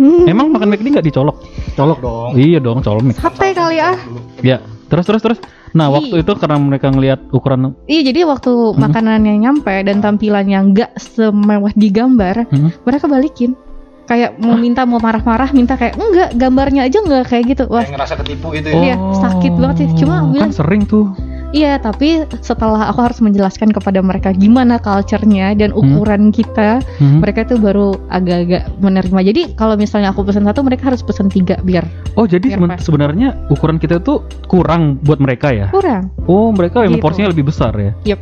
Hmm. 0.00 0.24
Emang 0.24 0.48
makan 0.48 0.72
McD 0.72 0.86
nggak 0.90 1.06
dicolok? 1.06 1.36
colok 1.70 1.98
dong 2.00 2.32
Iya 2.34 2.58
dong, 2.58 2.80
colok. 2.80 3.12
Sate 3.12 3.52
kali 3.52 3.78
ah. 3.78 3.96
Ya. 4.40 4.58
Terus 4.88 5.04
terus 5.04 5.22
terus. 5.22 5.38
Nah, 5.70 5.86
Ih. 5.86 5.92
waktu 5.92 6.14
itu 6.20 6.32
karena 6.34 6.58
mereka 6.58 6.90
ngelihat 6.90 7.30
ukuran 7.30 7.78
Iya 7.84 8.10
jadi 8.10 8.26
waktu 8.26 8.50
makanannya 8.74 9.38
nyampe 9.38 9.70
dan 9.86 10.02
tampilannya 10.02 10.58
nggak 10.74 10.90
semewah 10.96 11.70
di 11.72 11.88
gambar, 11.88 12.50
Hmm. 12.50 12.74
mereka 12.82 13.06
balikin. 13.06 13.54
Kayak 14.02 14.42
mau 14.42 14.58
minta 14.58 14.82
mau 14.82 14.98
marah-marah 14.98 15.54
minta 15.54 15.78
kayak 15.78 15.94
enggak 15.94 16.34
gambarnya 16.34 16.90
aja 16.90 16.98
enggak 16.98 17.30
kayak 17.30 17.54
gitu. 17.54 17.64
Wah, 17.70 17.86
kayak 17.86 17.94
ngerasa 17.94 18.14
ketipu 18.18 18.50
gitu 18.50 18.66
Iya, 18.66 18.98
sakit 19.14 19.52
banget 19.54 19.76
sih. 19.78 19.88
Cuma 20.02 20.14
kan 20.18 20.32
bilang- 20.34 20.50
sering 20.50 20.82
tuh. 20.82 21.06
Iya 21.50 21.76
tapi 21.76 22.22
setelah 22.38 22.86
aku 22.86 23.00
harus 23.00 23.18
menjelaskan 23.18 23.70
kepada 23.70 23.98
mereka 24.00 24.30
gimana 24.30 24.76
culture-nya 24.76 25.52
dan 25.52 25.70
ukuran 25.70 26.30
kita, 26.30 26.78
Hmm. 26.96 27.18
mereka 27.18 27.42
tuh 27.44 27.56
baru 27.56 27.94
agak-agak 28.08 28.70
menerima. 28.76 29.20
Jadi 29.24 29.42
kalau 29.54 29.74
misalnya 29.74 30.10
aku 30.10 30.22
pesan 30.22 30.44
satu, 30.44 30.60
mereka 30.60 30.88
harus 30.88 31.00
pesan 31.00 31.26
tiga 31.26 31.58
biar 31.60 31.84
Oh, 32.12 32.24
jadi 32.24 32.42
Biar 32.44 32.56
seben- 32.56 32.70
pas. 32.70 32.80
sebenarnya 32.80 33.28
ukuran 33.48 33.76
kita 33.76 33.98
tuh 33.98 34.20
kurang 34.44 34.98
buat 35.00 35.18
mereka 35.18 35.50
ya? 35.50 35.68
kurang. 35.70 36.10
Oh, 36.24 36.50
mereka 36.50 36.82
emang 36.82 36.98
Gitu. 36.98 37.04
porsinya 37.04 37.28
lebih 37.28 37.46
besar 37.46 37.72
ya? 37.74 37.92
Yep. 38.06 38.20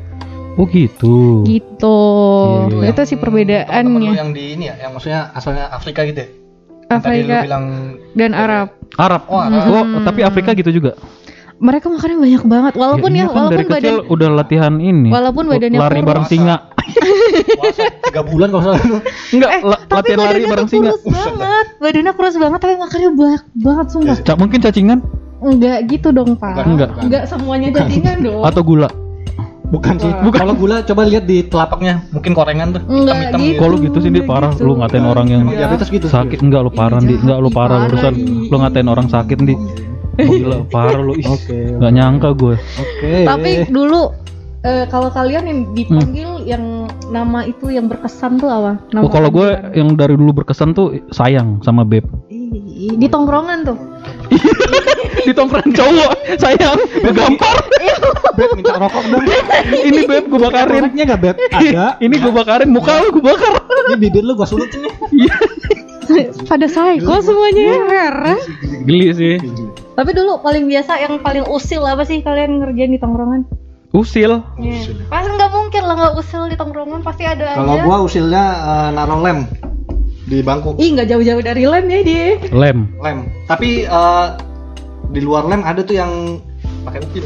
Oh, 0.54 0.66
gitu. 0.66 1.44
Gitu. 1.44 1.98
Iya. 2.74 2.90
Itu 2.90 3.00
sih 3.04 3.14
lu 3.14 3.22
perbedaannya. 3.22 4.10
yang 4.12 4.30
di 4.32 4.54
ini 4.54 4.66
ya 4.66 4.74
yang 4.80 4.90
maksudnya 4.90 5.30
asalnya 5.30 5.70
Afrika 5.70 6.02
gitu 6.02 6.18
ya 6.18 6.28
Yang 6.88 7.00
tadi 7.00 7.16
lu 7.16 7.22
Afrika 7.22 7.38
bilang 7.44 7.64
dan 8.12 8.30
Arab. 8.32 8.66
Arab. 8.96 9.22
Oh, 9.28 9.38
Arab. 9.38 9.86
Oh, 9.86 10.02
tapi 10.02 10.20
Afrika 10.22 10.50
gitu 10.52 10.72
juga. 10.72 10.96
Mereka 11.58 11.86
makannya 11.88 12.18
banyak 12.18 12.42
banget. 12.44 12.72
Walaupun 12.74 13.10
ya, 13.10 13.16
iya 13.16 13.24
kan 13.24 13.34
walaupun 13.36 13.52
dari 13.52 13.66
kecil 13.66 13.96
badan 13.96 13.96
udah 14.08 14.28
latihan 14.32 14.74
ini. 14.78 15.08
Walaupun 15.08 15.44
badannya 15.44 15.74
lari 15.76 15.94
kurus. 15.96 16.06
bareng 16.06 16.26
singa. 16.26 16.56
puasa 17.50 17.82
tiga 18.06 18.22
bulan 18.22 18.48
kalau 18.48 18.62
salah 18.64 18.80
Enggak, 19.28 19.50
Eh, 19.50 19.60
la- 19.62 19.82
tapi 19.84 19.94
latihan 20.08 20.18
lari 20.24 20.40
bareng 20.44 20.68
singa. 20.68 20.90
kurus 20.94 21.02
banget. 21.04 21.66
Badannya 21.76 22.12
kurus 22.14 22.36
banget 22.36 22.58
tapi 22.60 22.74
makannya 22.76 23.10
banyak 23.12 23.42
banget 23.56 23.86
sumpah. 23.88 24.16
Cak 24.20 24.36
mungkin 24.36 24.58
cacingan 24.60 24.98
Enggak 25.38 25.86
gitu 25.86 26.08
dong, 26.10 26.34
Pak. 26.34 26.62
Enggak. 26.62 26.90
Enggak 26.98 27.22
semuanya 27.24 27.68
jaringan 27.72 28.16
dong. 28.20 28.42
atau 28.42 28.62
gula. 28.62 28.90
bukan 29.68 30.00
sih 30.00 30.08
Wah. 30.08 30.32
kalau 30.32 30.56
gula 30.56 30.80
coba 30.80 31.04
lihat 31.04 31.28
di 31.28 31.44
telapaknya 31.44 32.00
mungkin 32.08 32.32
korengan 32.32 32.72
tuh 32.72 32.82
Enggak 32.88 33.16
hitam-hitam 33.20 33.40
gitu. 33.44 33.60
Kalau 33.60 33.76
gitu 33.76 33.98
sih, 33.98 34.08
Di, 34.08 34.16
Enggak 34.16 34.30
parah. 34.30 34.50
gitu. 34.50 34.64
Lu 34.64 34.72
ngatain 34.74 35.04
orang 35.04 35.26
yang 35.28 35.42
Emang 35.44 35.54
diabetes 35.54 35.88
gitu 35.90 36.06
sakit 36.08 36.38
enggak 36.40 36.60
lu 36.62 36.70
parah, 36.70 36.98
Ih, 36.98 37.04
Di. 37.04 37.14
Enggak 37.18 37.38
lu 37.38 37.50
parah 37.50 37.78
urusan. 37.84 38.14
Lu 38.48 38.56
ngatain 38.56 38.86
orang 38.86 39.06
sakit, 39.06 39.38
Di. 39.38 39.54
Oh, 40.18 40.26
gila, 40.28 40.56
parah 40.66 40.98
lu. 40.98 41.14
Ih, 41.14 41.24
oke 41.24 41.58
Enggak 41.74 41.92
nyangka 41.92 42.28
gue. 42.34 42.54
oke 42.58 43.10
Tapi 43.24 43.50
dulu 43.66 44.00
eh, 44.60 44.84
kalau 44.86 45.08
kalian 45.08 45.44
yang 45.44 45.60
dipanggil 45.72 46.42
yang 46.42 46.64
nama 47.08 47.42
itu 47.42 47.68
yang 47.68 47.86
berkesan 47.86 48.36
tuh 48.36 48.46
apa? 48.46 48.82
Nama 48.90 49.00
Oh, 49.00 49.08
kalau 49.08 49.28
gue 49.28 49.46
yang 49.72 49.94
dari 49.94 50.12
dulu 50.12 50.34
berkesan 50.36 50.72
tuh 50.72 50.98
sayang 51.08 51.62
sama 51.62 51.82
Beb. 51.82 52.02
Di 52.90 53.06
tongkrongan 53.06 53.62
tuh. 53.64 53.78
Di 55.20 55.32
tongkrongan 55.32 55.70
cowok, 55.70 56.10
sayang, 56.36 56.78
gampar. 57.04 57.56
beb 58.32 58.50
minta 58.54 58.74
rokok 58.76 59.02
dong 59.04 59.22
Ini 59.68 60.00
Beb 60.04 60.24
gue 60.26 60.40
bakarin. 60.40 60.82
koreknya 60.82 61.04
gak 61.06 61.20
beb 61.20 61.36
ada 61.48 61.86
Ini 61.98 62.14
gue 62.16 62.32
bakarin, 62.32 62.68
muka 62.70 63.02
lu 63.02 63.10
gue 63.10 63.20
bakar. 63.20 63.50
ini 63.88 63.96
bibir 63.98 64.22
lu 64.22 64.32
gua 64.32 64.46
sulutin 64.46 64.80
nih 64.80 64.94
Iya. 65.12 65.34
Pada 66.44 66.66
psycho 66.66 67.14
semuanya 67.20 67.62
ya 67.64 67.76
heran. 67.84 68.38
Geli 68.82 69.08
sih. 69.12 69.34
Tapi 69.92 70.10
dulu 70.12 70.38
paling 70.38 70.64
biasa 70.64 70.98
yang 70.98 71.18
paling 71.18 71.44
usil 71.44 71.82
apa 71.82 72.02
sih 72.02 72.20
kalian 72.20 72.58
ngerjain 72.58 72.88
di 72.88 72.98
tongkrongan? 72.98 73.42
Usil. 73.90 74.44
Iya. 74.56 74.94
Pasti 75.06 75.28
nggak 75.28 75.50
mungkin 75.50 75.82
lah 75.82 75.94
nggak 75.96 76.14
usil 76.16 76.42
di 76.46 76.56
tongkrongan 76.56 77.00
pasti 77.00 77.24
ada 77.24 77.56
Kalau 77.56 77.74
aja. 77.74 77.82
gua 77.82 77.96
usilnya 78.00 78.44
eh, 78.44 78.88
naruh 78.92 79.18
lem 79.18 79.38
di 80.24 80.38
bangku. 80.40 80.76
Ih 80.76 80.92
nggak 80.92 81.08
jauh-jauh 81.08 81.40
dari 81.40 81.64
lem 81.64 81.84
ya 81.88 82.00
dia. 82.02 82.26
Lem. 82.48 82.78
Lem. 82.98 83.18
Tapi 83.44 83.84
eh, 83.84 84.26
di 85.08 85.20
luar 85.20 85.44
lem 85.44 85.64
ada 85.64 85.80
tuh 85.80 85.96
yang 85.96 86.38
pakai 86.84 87.00
upil. 87.00 87.24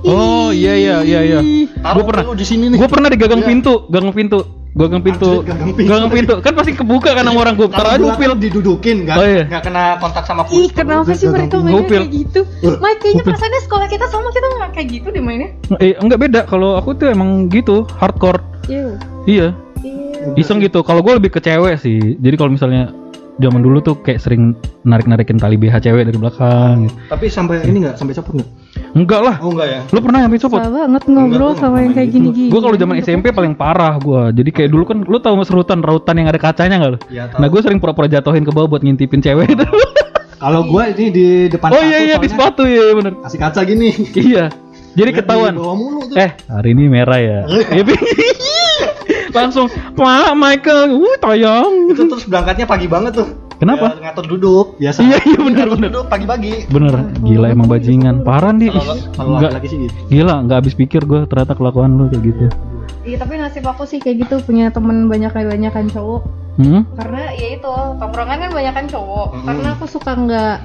Oh 0.00 0.48
iya 0.48 0.72
iya 0.72 0.96
iya 1.04 1.20
iya. 1.20 1.40
Gua 1.84 2.02
pernah. 2.02 2.32
di 2.32 2.42
sini 2.42 2.72
nih. 2.72 2.80
Gue 2.80 2.88
pernah 2.88 3.12
di 3.12 3.20
gagang 3.20 3.44
Iya. 3.44 3.48
pintu, 3.52 3.84
gagang 3.86 4.16
pintu, 4.16 4.40
gagang 4.70 5.02
pintu, 5.02 5.42
Anjir, 5.42 5.84
gagang 5.84 6.10
pintu. 6.10 6.34
Kan 6.38 6.52
pasti 6.54 6.72
kebuka 6.72 7.10
kan 7.12 7.24
sama 7.24 7.38
orang 7.40 7.54
gue. 7.54 7.66
Taruh 7.66 7.90
aja 7.90 7.96
Kalau 7.96 8.06
upil. 8.08 8.18
belakang 8.30 8.40
didudukin 8.40 8.96
kan, 9.02 9.16
Oh, 9.18 9.26
iya. 9.26 9.44
nggak 9.44 9.62
kena 9.62 9.84
kontak 9.98 10.24
sama 10.24 10.42
Ih 10.44 10.48
kulit. 10.48 10.70
kenapa 10.72 11.10
sih 11.12 11.26
mereka 11.26 11.56
mainnya 11.58 11.82
kayak 11.84 12.08
gitu? 12.08 12.40
Mike 12.62 12.98
kayaknya 12.98 13.22
perasaannya 13.24 13.60
sekolah 13.60 13.86
kita 13.86 14.04
sama 14.06 14.28
kita 14.30 14.46
nggak 14.48 14.70
kayak 14.72 14.88
gitu 14.88 15.06
deh 15.10 15.20
mainnya. 15.20 15.48
Eh 15.76 15.92
enggak 15.96 16.18
beda. 16.20 16.40
Kalau 16.44 16.74
aku 16.74 16.94
tuh 16.94 17.08
emang 17.08 17.48
gitu, 17.48 17.82
hardcore. 17.92 18.38
Iya. 18.66 18.94
Iya, 19.26 19.46
Iya. 19.80 20.36
iseng 20.36 20.60
gitu. 20.60 20.80
Kalau 20.80 21.00
gue 21.00 21.12
lebih 21.12 21.30
ke 21.30 21.40
cewek 21.40 21.74
sih. 21.76 22.14
Jadi 22.16 22.34
kalau 22.34 22.50
misalnya 22.50 22.94
zaman 23.38 23.60
dulu 23.62 23.78
tuh 23.78 23.94
kayak 24.02 24.18
sering 24.18 24.58
narik-narikin 24.82 25.38
tali 25.38 25.54
BH 25.54 25.84
cewek 25.84 26.08
dari 26.08 26.18
belakang. 26.18 26.88
gitu. 26.88 26.94
Tapi 27.06 27.26
sampai 27.30 27.56
ini 27.68 27.86
nggak 27.86 27.96
sampai 28.00 28.14
copot 28.18 28.32
nggak? 28.40 28.48
Enggak 28.96 29.20
lah. 29.22 29.36
Oh 29.44 29.54
enggak 29.54 29.68
ya. 29.70 29.80
Lu 29.94 29.98
pernah 30.02 30.20
sampai 30.26 30.38
copot? 30.42 30.58
Susah 30.58 30.72
banget 30.72 31.02
ngobrol 31.06 31.50
Enggak, 31.54 31.62
sama 31.62 31.76
yang 31.84 31.92
kayak 31.94 32.08
gini-gini. 32.10 32.50
Gue 32.50 32.60
kalau 32.64 32.76
zaman 32.76 32.96
SMP 32.98 33.26
paling 33.30 33.54
parah 33.54 33.94
gue. 34.02 34.22
Jadi 34.42 34.50
kayak 34.50 34.70
dulu 34.74 34.84
kan 34.88 34.98
lu 35.06 35.18
tahu 35.22 35.34
serutan 35.46 35.78
rautan 35.84 36.16
yang 36.18 36.26
ada 36.26 36.40
kacanya 36.40 36.76
nggak 36.80 36.92
lu? 36.92 36.98
Iya, 37.12 37.22
tahu. 37.30 37.38
Nah 37.38 37.46
gue 37.46 37.60
sering 37.62 37.78
pura-pura 37.78 38.08
jatuhin 38.10 38.42
ke 38.42 38.50
bawah 38.50 38.66
buat 38.66 38.82
ngintipin 38.82 39.22
cewek 39.22 39.54
itu. 39.54 39.66
Kalau 40.40 40.64
gua 40.64 40.88
ini 40.88 41.12
di 41.12 41.26
depan 41.52 41.68
oh 41.68 41.84
iya 41.84 42.00
iya 42.00 42.16
di 42.16 42.24
sepatu 42.24 42.64
ya 42.64 42.96
bener. 42.96 43.12
Kasih 43.20 43.36
kaca 43.36 43.60
gini. 43.60 43.92
Iya. 44.16 44.48
Jadi 44.96 45.10
ketahuan. 45.12 45.54
Eh 46.16 46.30
hari 46.48 46.72
ini 46.72 46.88
merah 46.88 47.20
ya. 47.20 47.38
Iya. 47.44 47.84
Langsung 49.30 49.66
Pak 49.94 50.34
Michael, 50.34 50.94
uh 50.94 51.16
tayang. 51.22 51.72
Itu 51.90 52.02
terus 52.10 52.24
berangkatnya 52.26 52.66
pagi 52.66 52.86
banget 52.90 53.22
tuh. 53.22 53.28
Kenapa? 53.60 53.92
Ya, 53.92 54.08
ngatur 54.08 54.24
duduk 54.24 54.66
biasa. 54.80 55.04
Iya 55.04 55.20
iya 55.20 55.36
bener 55.36 55.66
Ngatur 55.68 55.76
bener. 55.76 55.88
Duduk 55.92 56.06
pagi-pagi. 56.08 56.52
Bener, 56.72 56.94
gila 57.20 57.46
emang 57.52 57.68
bajingan. 57.68 58.24
Parah 58.24 58.56
nih. 58.56 58.72
Kalau 58.72 59.36
laki-laki 59.36 59.68
sih 59.68 59.78
gitu. 59.84 59.92
gila, 60.08 60.48
nggak 60.48 60.64
habis 60.64 60.72
pikir 60.72 61.04
gue 61.04 61.28
ternyata 61.28 61.52
kelakuan 61.52 62.00
lu 62.00 62.08
kayak 62.08 62.24
gitu. 62.24 62.48
Iya 63.04 63.16
tapi 63.20 63.36
nasib 63.36 63.64
aku 63.68 63.84
sih 63.84 64.00
kayak 64.00 64.28
gitu 64.28 64.40
punya 64.44 64.72
temen 64.72 65.12
banyak 65.12 65.32
banyak 65.32 65.72
kan 65.72 65.86
cowok. 65.92 66.24
Hmm? 66.56 66.88
Karena 66.96 67.32
ya 67.36 67.48
itu 67.56 67.72
tongkrongan 68.00 68.38
kan 68.48 68.50
banyak 68.52 68.74
kan 68.76 68.86
cowok. 68.88 69.28
Mm-mm. 69.32 69.44
Karena 69.44 69.68
aku 69.76 69.84
suka 69.88 70.12
nggak 70.16 70.56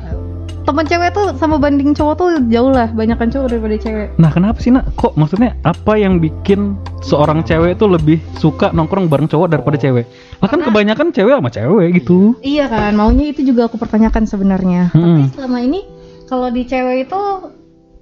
temen 0.65 0.85
cewek 0.89 1.09
tuh 1.13 1.27
sama 1.37 1.61
banding 1.61 1.93
cowok 1.93 2.15
tuh 2.17 2.29
jauh 2.49 2.73
lah 2.73 2.89
banyak 2.89 3.15
kan 3.15 3.29
cowok 3.29 3.47
daripada 3.53 3.75
cewek. 3.77 4.07
Nah 4.17 4.33
kenapa 4.33 4.57
sih 4.57 4.73
nak? 4.73 4.89
Kok 4.97 5.13
maksudnya 5.13 5.53
apa 5.61 5.93
yang 5.95 6.17
bikin 6.17 6.73
seorang 7.05 7.45
cewek 7.45 7.77
itu 7.77 7.85
lebih 7.85 8.17
suka 8.41 8.73
nongkrong 8.73 9.05
bareng 9.05 9.29
cowok 9.29 9.53
daripada 9.53 9.77
cewek? 9.77 10.09
Lah 10.41 10.49
kan 10.49 10.65
kebanyakan 10.65 11.13
cewek 11.13 11.37
sama 11.37 11.49
cewek 11.53 11.87
gitu. 12.01 12.33
Iya 12.41 12.65
kan 12.65 12.97
maunya 12.97 13.29
itu 13.29 13.45
juga 13.45 13.69
aku 13.69 13.77
pertanyakan 13.77 14.25
sebenarnya. 14.25 14.89
Hmm. 14.91 15.29
Tapi 15.29 15.37
selama 15.37 15.59
ini 15.61 15.79
kalau 16.25 16.49
di 16.49 16.65
cewek 16.65 17.05
itu 17.05 17.21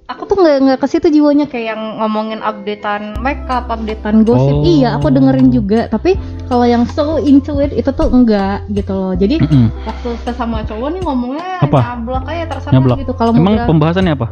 aku 0.04 0.28
tuh 0.28 0.36
nggak 0.36 0.56
nggak 0.60 0.78
ke 0.78 0.86
situ 0.86 1.08
jiwanya 1.08 1.48
kayak 1.48 1.72
yang 1.72 1.96
ngomongin 1.96 2.40
updatean 2.40 3.16
makeup, 3.18 3.64
updatean 3.66 4.20
gosip. 4.22 4.52
Oh. 4.52 4.62
Iya, 4.62 4.96
aku 4.96 5.08
dengerin 5.08 5.48
juga. 5.48 5.88
Tapi 5.88 6.16
kalau 6.44 6.64
yang 6.64 6.84
so 6.84 7.16
into 7.16 7.56
it 7.58 7.72
itu 7.72 7.88
tuh 7.88 8.08
enggak 8.08 8.68
gitu 8.68 8.92
loh. 8.92 9.12
Jadi 9.14 9.40
Mm-mm. 9.40 9.72
waktu 9.82 10.08
sesama 10.22 10.60
cowok 10.62 10.88
nih 10.92 11.02
ngomongnya 11.02 11.46
Apa? 11.58 11.80
nyablak 11.96 12.24
aja 12.26 12.44
terserah 12.46 12.72
Nyablak. 12.76 12.96
gitu. 13.00 13.12
Kalau 13.14 13.32
Emang 13.32 13.54
udah 13.56 13.64
pembahasannya 13.64 14.12
apa? 14.12 14.28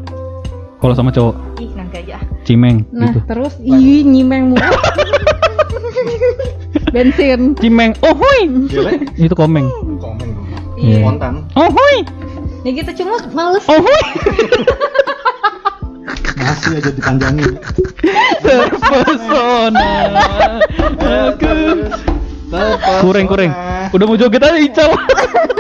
Kalau 0.77 0.95
sama 0.99 1.09
cowok, 1.09 1.35
ih 1.63 1.71
nanti 1.79 1.97
aja. 2.03 2.19
cimeng 2.43 2.83
Nah, 2.91 3.15
gitu. 3.15 3.23
terus 3.25 3.55
ih 3.63 4.03
nyimeng 4.03 4.51
mulu. 4.51 4.61
Bensin. 6.93 7.55
Cimeng, 7.57 7.97
oh 8.03 8.13
hui, 8.13 8.69
itu 9.17 9.33
komeng. 9.33 9.65
Komen. 9.97 10.29
Iya. 10.77 11.01
Spontan. 11.01 11.35
Oh 11.55 11.71
hui, 11.71 11.97
Ya 12.63 12.71
gitu 12.75 12.91
cuma 13.01 13.17
males. 13.31 13.65
oh 13.65 13.81
hui. 13.81 14.03
Masih 16.43 16.73
aja 16.83 16.91
dipanjangin. 16.91 17.53
Terpesona. 18.43 19.91
Aku. 21.31 21.55
Terpesona. 22.51 23.01
Kurang 23.01 23.27
kurang. 23.31 23.51
Udah 23.95 24.05
mau 24.05 24.17
joget 24.19 24.43
aja 24.43 24.59
Ical. 24.59 24.91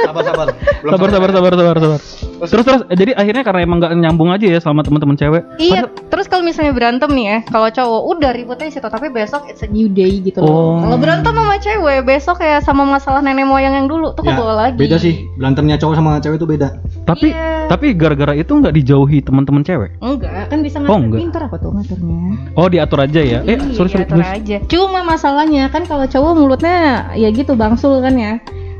Sabar 0.02 0.22
sabar. 0.26 0.46
Belum 0.82 0.92
Sabar 0.92 1.08
sabar 1.08 1.30
sabar 1.30 1.52
sabar 1.54 1.76
sabar. 1.78 2.31
Terus 2.44 2.64
terus 2.64 2.82
eh, 2.84 2.96
jadi 2.96 3.12
akhirnya 3.14 3.42
karena 3.42 3.60
emang 3.62 3.78
nggak 3.78 3.92
nyambung 3.96 4.28
aja 4.28 4.42
ya 4.44 4.58
sama 4.58 4.82
teman-teman 4.82 5.14
cewek. 5.14 5.42
Iya, 5.56 5.86
terus 6.08 6.26
kalau 6.26 6.42
misalnya 6.42 6.72
berantem 6.72 7.06
nih 7.08 7.24
ya, 7.24 7.38
kalau 7.46 7.68
cowok 7.68 8.02
udah 8.10 8.30
ributnya 8.32 8.66
situ, 8.68 8.82
tapi 8.84 9.08
besok 9.08 9.46
it's 9.46 9.60
a 9.60 9.68
new 9.68 9.86
day 9.86 10.18
gitu 10.18 10.38
Oh. 10.38 10.46
loh. 10.76 10.82
Kalau 10.82 10.96
berantem 10.98 11.32
sama 11.32 11.56
cewek, 11.56 11.98
besok 12.02 12.36
kayak 12.36 12.60
sama 12.60 12.82
masalah 12.82 13.20
nenek 13.20 13.44
moyang 13.44 13.74
yang 13.74 13.86
dulu 13.86 14.10
tuh 14.12 14.22
Ya, 14.22 14.34
kebawa 14.34 14.54
lagi. 14.60 14.76
Beda 14.76 14.96
sih. 14.96 15.30
Berantemnya 15.34 15.78
cowok 15.78 15.94
sama 15.94 16.18
cewek 16.18 16.36
itu 16.36 16.48
beda. 16.48 16.68
Tapi 17.02 17.28
Iya. 17.30 17.66
tapi 17.68 17.86
gara-gara 17.94 18.34
itu 18.34 18.52
nggak 18.52 18.74
dijauhi 18.74 19.18
teman-teman 19.20 19.62
cewek. 19.62 19.90
Enggak, 19.98 20.48
kan 20.48 20.58
bisa 20.60 20.76
Oh, 20.78 20.84
ngatur 20.84 20.98
enggak. 21.00 21.20
pintar 21.22 21.42
apa 21.44 21.56
tuh 21.56 21.70
ngaturnya. 21.70 22.18
Oh 22.52 22.66
diatur 22.66 22.98
aja 23.00 23.20
ya. 23.20 23.38
Eh 23.42 23.54
Iya, 23.54 23.70
sorry 23.72 23.88
sorry. 23.88 24.04
atur 24.04 24.18
terus. 24.18 24.28
aja. 24.28 24.56
Cuma 24.66 25.00
masalahnya 25.02 25.66
kan 25.68 25.82
kalau 25.84 26.04
cowok 26.04 26.32
mulutnya 26.34 26.76
ya 27.14 27.28
gitu 27.28 27.54
bangsul 27.54 27.98
kan 27.98 28.14
ya. 28.14 28.32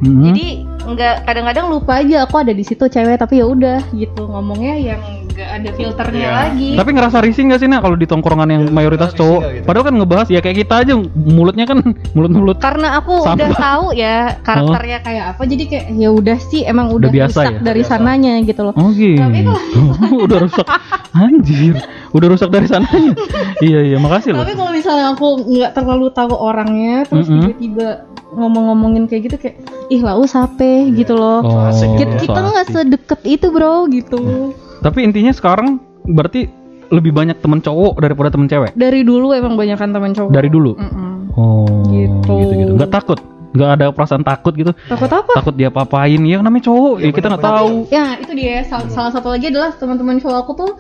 Mhm. 0.03 0.25
Jadi 0.27 0.47
enggak 0.83 1.23
kadang-kadang 1.23 1.71
lupa 1.71 1.93
aja 1.97 2.27
aku 2.27 2.35
ada 2.37 2.51
di 2.51 2.61
situ 2.61 2.85
cewek 2.85 3.15
tapi 3.17 3.39
ya 3.39 3.47
udah 3.47 3.79
gitu 3.93 4.23
ngomongnya 4.25 4.75
yang 4.75 5.01
enggak 5.25 5.49
ada 5.55 5.71
filternya 5.73 6.21
Iya. 6.21 6.35
lagi. 6.37 6.71
Tapi 6.75 6.91
ngerasa 6.91 7.19
risih 7.21 7.43
nggak 7.45 7.61
sih 7.61 7.69
nak 7.69 7.81
kalau 7.81 7.95
di 7.95 8.05
tongkrongan 8.05 8.49
yang 8.49 8.63
Ya, 8.65 8.73
mayoritas 8.73 9.15
cowok? 9.15 9.41
nggak 9.41 9.53
gitu? 9.55 9.65
Padahal 9.65 9.85
kan 9.87 9.95
ngebahas 9.97 10.27
ya 10.29 10.41
kayak 10.41 10.57
kita 10.59 10.75
aja 10.77 10.95
mulutnya 11.15 11.65
kan 11.65 11.79
mulut-mulut. 12.15 12.59
karena 12.59 12.99
aku 12.99 13.15
Sampah. 13.21 13.39
udah 13.39 13.51
tahu 13.55 13.87
ya 13.95 14.15
karakternya 14.43 14.99
kayak 15.01 15.25
apa 15.31 15.43
jadi 15.47 15.65
kayak 15.65 15.87
ya 15.95 16.09
udah 16.11 16.39
sih 16.43 16.61
emang 16.63 16.91
udah, 16.91 17.07
Udah 17.07 17.15
biasa 17.15 17.39
rusak 17.39 17.47
ya? 17.49 17.59
dari 17.63 17.81
Biasa. 17.81 17.93
sananya 17.95 18.33
gitu 18.43 18.61
loh 18.61 18.75
Oh 18.75 18.91
gitu. 18.91 19.23
Tapi 19.23 19.39
udah 20.27 20.39
rusak. 20.41 20.67
Anjir. 21.23 21.75
Udah 22.11 22.27
rusak 22.29 22.51
dari 22.51 22.67
sananya. 22.67 23.15
iya 23.61 23.81
iya 23.85 23.97
makasih 23.97 24.35
loh. 24.35 24.43
tapi 24.43 24.53
kalau 24.53 24.73
misalnya 24.73 25.15
aku 25.15 25.27
nggak 25.47 25.73
terlalu 25.73 26.11
tahu 26.11 26.35
orangnya 26.35 27.07
terus 27.07 27.25
Mm-mm. 27.25 27.55
tiba-tiba 27.55 27.89
ngomong-ngomongin 28.33 29.05
kayak 29.05 29.23
gitu 29.25 29.37
kayak 29.39 29.57
ih 29.89 30.01
lau 30.01 30.25
sape 30.25 30.89
gitu 30.91 31.13
loh 31.13 31.41
Oh, 31.43 31.69
Asik 31.69 31.89
kita, 31.95 32.17
gitu. 32.17 32.25
kita 32.27 32.39
nggak 32.43 32.67
sedekat 32.69 33.21
itu 33.25 33.47
bro 33.49 33.85
gitu 33.87 34.53
Tapi 34.81 34.99
intinya 35.03 35.31
sekarang 35.31 35.77
berarti 36.05 36.49
lebih 36.89 37.09
banyak 37.11 37.39
temen 37.39 37.59
cowok 37.59 37.97
daripada 37.99 38.29
temen 38.29 38.45
cewek. 38.47 38.75
dari 38.75 39.01
dulu 39.01 39.33
emang 39.33 39.55
banyak 39.55 39.77
kan 39.77 39.91
teman 39.91 40.11
cowok 40.11 40.29
Dari 40.29 40.49
dulu. 40.49 40.75
Mm-mm. 40.75 41.13
Oh. 41.33 41.65
Gitu. 41.87 42.29
Gitu 42.29 42.53
gitu. 42.59 42.73
Nggak 42.75 42.91
takut. 42.91 43.17
Nggak 43.53 43.71
ada 43.71 43.87
perasaan 43.89 44.21
takut 44.21 44.53
gitu. 44.53 44.73
takut 44.87 45.09
apa 45.09 45.33
Takut 45.35 45.55
dia 45.55 45.69
papain. 45.69 46.17
Ya 46.19 46.37
namanya 46.39 46.65
cowok. 46.67 46.95
Ya, 46.99 47.05
Ya, 47.05 47.13
kita 47.13 47.27
nggak 47.31 47.45
tahu. 47.47 47.73
ya 47.89 48.05
itu 48.19 48.33
dia 48.33 48.61
sal- 48.63 48.89
salah 48.89 49.09
satu 49.09 49.29
lagi 49.29 49.49
adalah 49.49 49.73
teman-teman 49.73 50.17
cowok 50.19 50.37
aku 50.39 50.53
tuh 50.55 50.71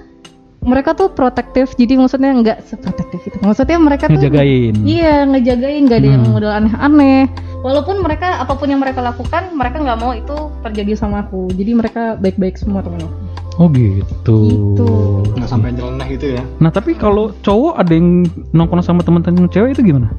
mereka 0.62 0.94
tuh 0.94 1.10
protektif 1.10 1.74
jadi 1.74 1.98
maksudnya 1.98 2.30
nggak 2.32 2.58
seprotektif 2.64 3.18
itu 3.24 3.36
maksudnya 3.40 3.78
mereka 3.78 4.06
tuh 4.06 4.14
Ngejagain. 4.14 4.74
Iya 4.80 5.26
ngejagain 5.26 5.82
gak 5.84 5.98
ada 5.98 6.08
yang 6.08 6.22
Hmm. 6.22 6.32
model 6.32 6.52
aneh-aneh. 6.52 7.26
Walaupun 7.62 7.98
mereka 7.98 8.38
apa 8.38 8.54
pun 8.54 8.66
yang 8.66 8.78
mereka 8.78 8.98
lakukan 9.00 9.50
mereka 9.52 9.78
nggak 9.78 9.98
mau 9.98 10.10
itu 10.12 10.34
terjadi 10.62 10.92
sama 10.96 11.22
aku. 11.22 11.50
Jadi 11.50 11.70
mereka 11.72 12.14
baik-baik 12.16 12.54
semua 12.56 12.82
temen 12.82 13.02
aku. 13.02 13.16
Oh 13.54 13.68
gitu. 13.68 14.38
Gitu. 14.48 14.90
Nggak 15.32 15.48
sampai 15.48 15.70
nyeleneh 15.70 16.06
gitu 16.10 16.26
ya. 16.32 16.42
Nah 16.58 16.70
tapi 16.70 16.94
kalau 16.94 17.34
cowok 17.38 17.76
ada 17.76 17.92
yang 17.92 18.22
nongkrong 18.50 18.80
sama 18.80 19.02
temen-temen 19.02 19.46
cewek 19.46 19.74
itu 19.74 19.82
gimana? 19.84 20.10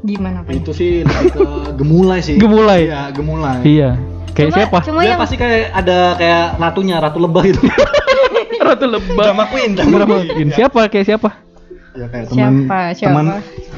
Gimana 0.00 0.40
pak? 0.42 0.54
Itu 0.54 0.70
sih 0.70 1.02
lebih 1.02 1.30
ke 1.30 1.42
gemulai 1.76 2.18
sih. 2.20 2.38
Gemulai. 2.38 2.86
Iya, 2.86 3.02
gemulai. 3.10 3.58
Iya. 3.62 3.90
Kayak 4.30 4.48
Cuma- 4.48 4.56
siapa? 4.56 4.78
Cuma 4.86 5.00
Dia 5.02 5.10
yang 5.10 5.20
pasti 5.20 5.36
kayak 5.36 5.74
ada 5.74 5.98
kayak 6.14 6.44
ratunya, 6.56 6.96
ratu 6.96 7.18
lebah 7.18 7.42
gitu. 7.44 7.60
Ratu 8.60 8.86
lebah. 8.86 9.24
Drama 9.24 9.44
queen, 9.48 9.70
drama 9.72 9.96
Drama 10.04 10.16
queen. 10.28 10.48
Siapa? 10.52 10.80
Kayak 10.92 11.06
siapa? 11.16 11.30
Ya 11.90 12.06
kayak 12.06 12.30
teman 12.30 12.38
Siapa? 12.38 12.78
Siapa? 12.94 13.10
teman 13.10 13.26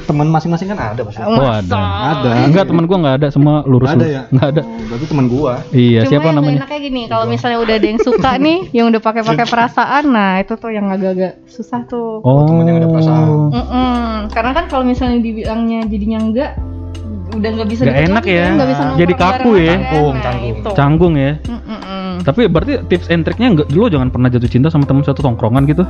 teman 0.03 0.27
masing-masing 0.29 0.67
kan 0.69 0.77
ada 0.93 1.01
pasti. 1.01 1.23
Oh 1.25 1.49
ada. 1.49 1.81
Ada. 2.13 2.29
Enggak 2.45 2.65
teman 2.69 2.85
gua 2.85 2.97
nggak 3.01 3.15
ada 3.23 3.27
semua 3.33 3.65
lurus. 3.65 3.89
Nggak 3.89 3.97
ada 3.97 4.07
ya? 4.07 4.21
Nggak 4.29 4.47
ada. 4.53 4.61
Oh, 4.61 4.81
berarti 4.85 5.05
teman 5.09 5.25
gua. 5.31 5.53
Iya 5.73 6.01
Cuma 6.05 6.11
siapa 6.11 6.25
yang 6.29 6.37
namanya? 6.37 6.59
enaknya 6.61 6.79
gini, 6.83 7.01
kalau 7.09 7.25
misalnya 7.25 7.57
udah 7.65 7.73
ada 7.73 7.87
yang 7.89 8.01
suka 8.05 8.31
nih, 8.37 8.59
yang 8.77 8.85
udah 8.93 9.01
pakai-pakai 9.01 9.45
perasaan, 9.49 10.03
nah 10.13 10.31
itu 10.37 10.53
tuh 10.59 10.69
yang 10.69 10.85
agak-agak 10.93 11.41
susah 11.49 11.81
tuh. 11.89 12.21
Oh. 12.21 12.45
temen 12.45 12.69
yang 12.69 12.77
ada 12.85 12.89
perasaan. 12.91 13.27
Mm-mm. 13.49 14.07
Karena 14.29 14.51
kan 14.53 14.65
kalau 14.69 14.83
misalnya 14.85 15.17
dibilangnya 15.17 15.79
jadinya 15.89 16.19
enggak, 16.21 16.51
udah 17.33 17.49
nggak 17.51 17.67
bisa 17.67 17.81
Nggak 17.83 17.99
enak 18.03 18.23
lagi 18.23 18.31
ya. 18.31 18.45
nggak 18.51 18.69
bisa 18.69 18.83
Jadi 18.95 19.13
kaku 19.15 19.51
ya. 19.55 19.65
kan. 19.65 19.79
Canggung, 19.83 20.15
canggung. 20.19 20.53
itu. 20.53 20.69
Canggung 20.73 21.13
ya. 21.15 21.31
Mm-mm. 21.43 22.11
Tapi 22.21 22.41
berarti 22.45 22.73
tips 22.85 23.07
and 23.07 23.21
triknya 23.21 23.47
enggak 23.49 23.67
lo 23.69 23.85
jangan 23.87 24.07
pernah 24.07 24.29
jatuh 24.29 24.47
cinta 24.47 24.67
sama 24.67 24.83
teman 24.83 25.01
satu 25.01 25.19
tongkrongan 25.19 25.65
gitu. 25.65 25.83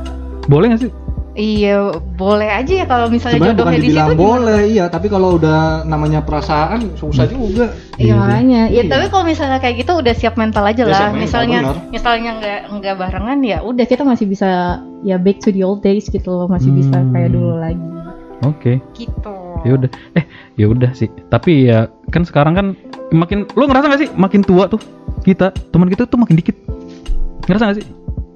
Boleh 0.44 0.72
gak 0.72 0.82
sih? 0.82 0.92
Iya, 1.34 1.90
boleh 2.14 2.46
aja 2.46 2.72
ya 2.72 2.86
kalau 2.86 3.10
misalnya 3.10 3.42
Sebenarnya 3.42 3.58
jodohnya 3.58 3.80
di 3.80 3.90
situ. 3.90 4.14
boleh, 4.14 4.60
iya, 4.68 4.84
tapi 4.86 5.06
kalau 5.08 5.34
udah 5.34 5.58
namanya 5.82 6.22
perasaan 6.22 6.94
susah 6.94 7.26
juga. 7.26 7.74
Iya 7.92 8.06
Iya, 8.06 8.14
makanya. 8.14 8.62
Ya 8.64 8.74
Iya. 8.76 8.82
tapi 8.86 9.04
kalau 9.08 9.24
misalnya 9.26 9.58
kayak 9.58 9.82
gitu 9.82 9.98
udah 9.98 10.14
siap 10.14 10.34
mental 10.34 10.62
aja 10.62 10.78
Ya, 10.78 10.86
lah. 10.86 10.94
siap 10.94 11.10
mental, 11.10 11.18
misalnya 11.20 11.58
benar. 11.60 11.76
misalnya 11.90 12.30
nggak 12.36 12.58
nggak 12.72 12.94
barengan 12.96 13.38
ya 13.42 13.58
udah 13.60 13.82
kita 13.84 14.02
masih 14.02 14.26
bisa 14.26 14.48
ya 15.02 15.16
back 15.16 15.38
to 15.38 15.50
the 15.50 15.60
old 15.60 15.80
days 15.80 16.06
gitu 16.06 16.28
loh, 16.28 16.46
masih 16.46 16.70
bisa 16.70 16.96
Hmm. 16.96 17.10
kayak 17.10 17.30
dulu 17.30 17.52
lagi. 17.56 17.82
Oke. 18.40 18.72
Gitu. 18.94 19.34
Ya 19.64 19.72
udah. 19.74 19.90
Eh, 20.14 20.24
ya 20.54 20.66
udah 20.68 20.90
sih. 20.92 21.08
Tapi 21.28 21.68
ya 21.68 21.88
kan 22.12 22.22
sekarang 22.22 22.54
kan 22.54 22.66
makin 23.10 23.48
lu 23.56 23.64
ngerasa 23.64 23.88
gak 23.88 24.00
sih 24.04 24.10
makin 24.14 24.44
tua 24.44 24.68
tuh 24.68 24.80
kita 25.24 25.50
teman 25.72 25.88
kita 25.88 26.04
tuh 26.04 26.20
makin 26.20 26.36
dikit. 26.36 26.56
Ngerasa 27.48 27.72
gak 27.72 27.78
sih? 27.80 27.86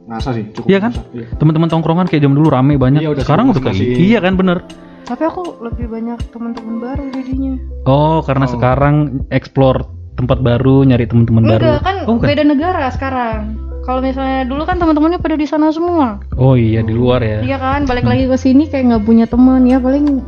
Ngerasa 0.08 0.28
sih, 0.32 0.44
cukup. 0.56 0.68
Iya 0.72 0.78
kan? 0.80 0.92
iya. 1.12 1.26
Teman-teman 1.36 1.68
tongkrongan 1.68 2.08
kayak 2.08 2.24
zaman 2.24 2.36
dulu 2.40 2.48
rame 2.48 2.80
banyak. 2.80 3.04
Iya, 3.04 3.12
udah 3.12 3.22
sekarang 3.28 3.52
udah 3.52 3.60
kayak 3.60 3.76
iya 3.76 4.18
kan 4.24 4.40
bener. 4.40 4.64
Tapi 5.04 5.22
aku 5.24 5.64
lebih 5.64 5.88
banyak 5.88 6.20
teman-teman 6.32 6.74
baru 6.80 7.04
jadinya. 7.12 7.56
Oh, 7.84 8.20
karena 8.24 8.44
Oh. 8.48 8.52
sekarang 8.56 8.94
explore 9.28 9.84
tempat 10.16 10.40
baru, 10.40 10.84
nyari 10.84 11.04
teman-teman 11.08 11.44
baru. 11.44 11.60
Enggak 11.64 11.80
kan 11.84 11.96
oh, 12.08 12.16
bukan. 12.16 12.28
beda 12.28 12.44
negara 12.44 12.84
sekarang. 12.92 13.56
Kalau 13.88 14.04
misalnya 14.04 14.44
dulu 14.44 14.68
kan 14.68 14.76
teman-temannya 14.76 15.16
pada 15.16 15.36
di 15.36 15.48
sana 15.48 15.72
semua. 15.72 16.20
Oh 16.36 16.56
iya 16.60 16.84
di 16.84 16.92
luar 16.92 17.24
ya. 17.24 17.40
Iya 17.40 17.56
kan, 17.56 17.88
balik 17.88 18.04
lagi 18.04 18.28
ke 18.28 18.36
sini 18.36 18.68
kayak 18.68 18.84
nggak 18.92 19.04
punya 19.08 19.24
teman 19.24 19.64
ya 19.64 19.80
paling 19.80 20.20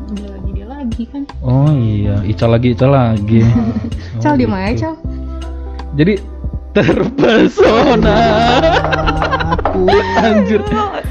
lagi 1.00 1.08
kan. 1.16 1.22
Oh 1.40 1.72
iya, 1.72 2.20
Ica 2.28 2.44
lagi, 2.44 2.76
Ica 2.76 2.86
lagi. 2.88 3.40
Oh, 4.20 4.20
Cal 4.20 4.36
di 4.36 4.44
gitu. 4.44 4.52
mana 4.52 4.76
Cal? 4.76 4.94
Jadi 5.96 6.14
terpesona. 6.76 8.16
Aku. 9.56 9.88
Anjir. 10.20 10.60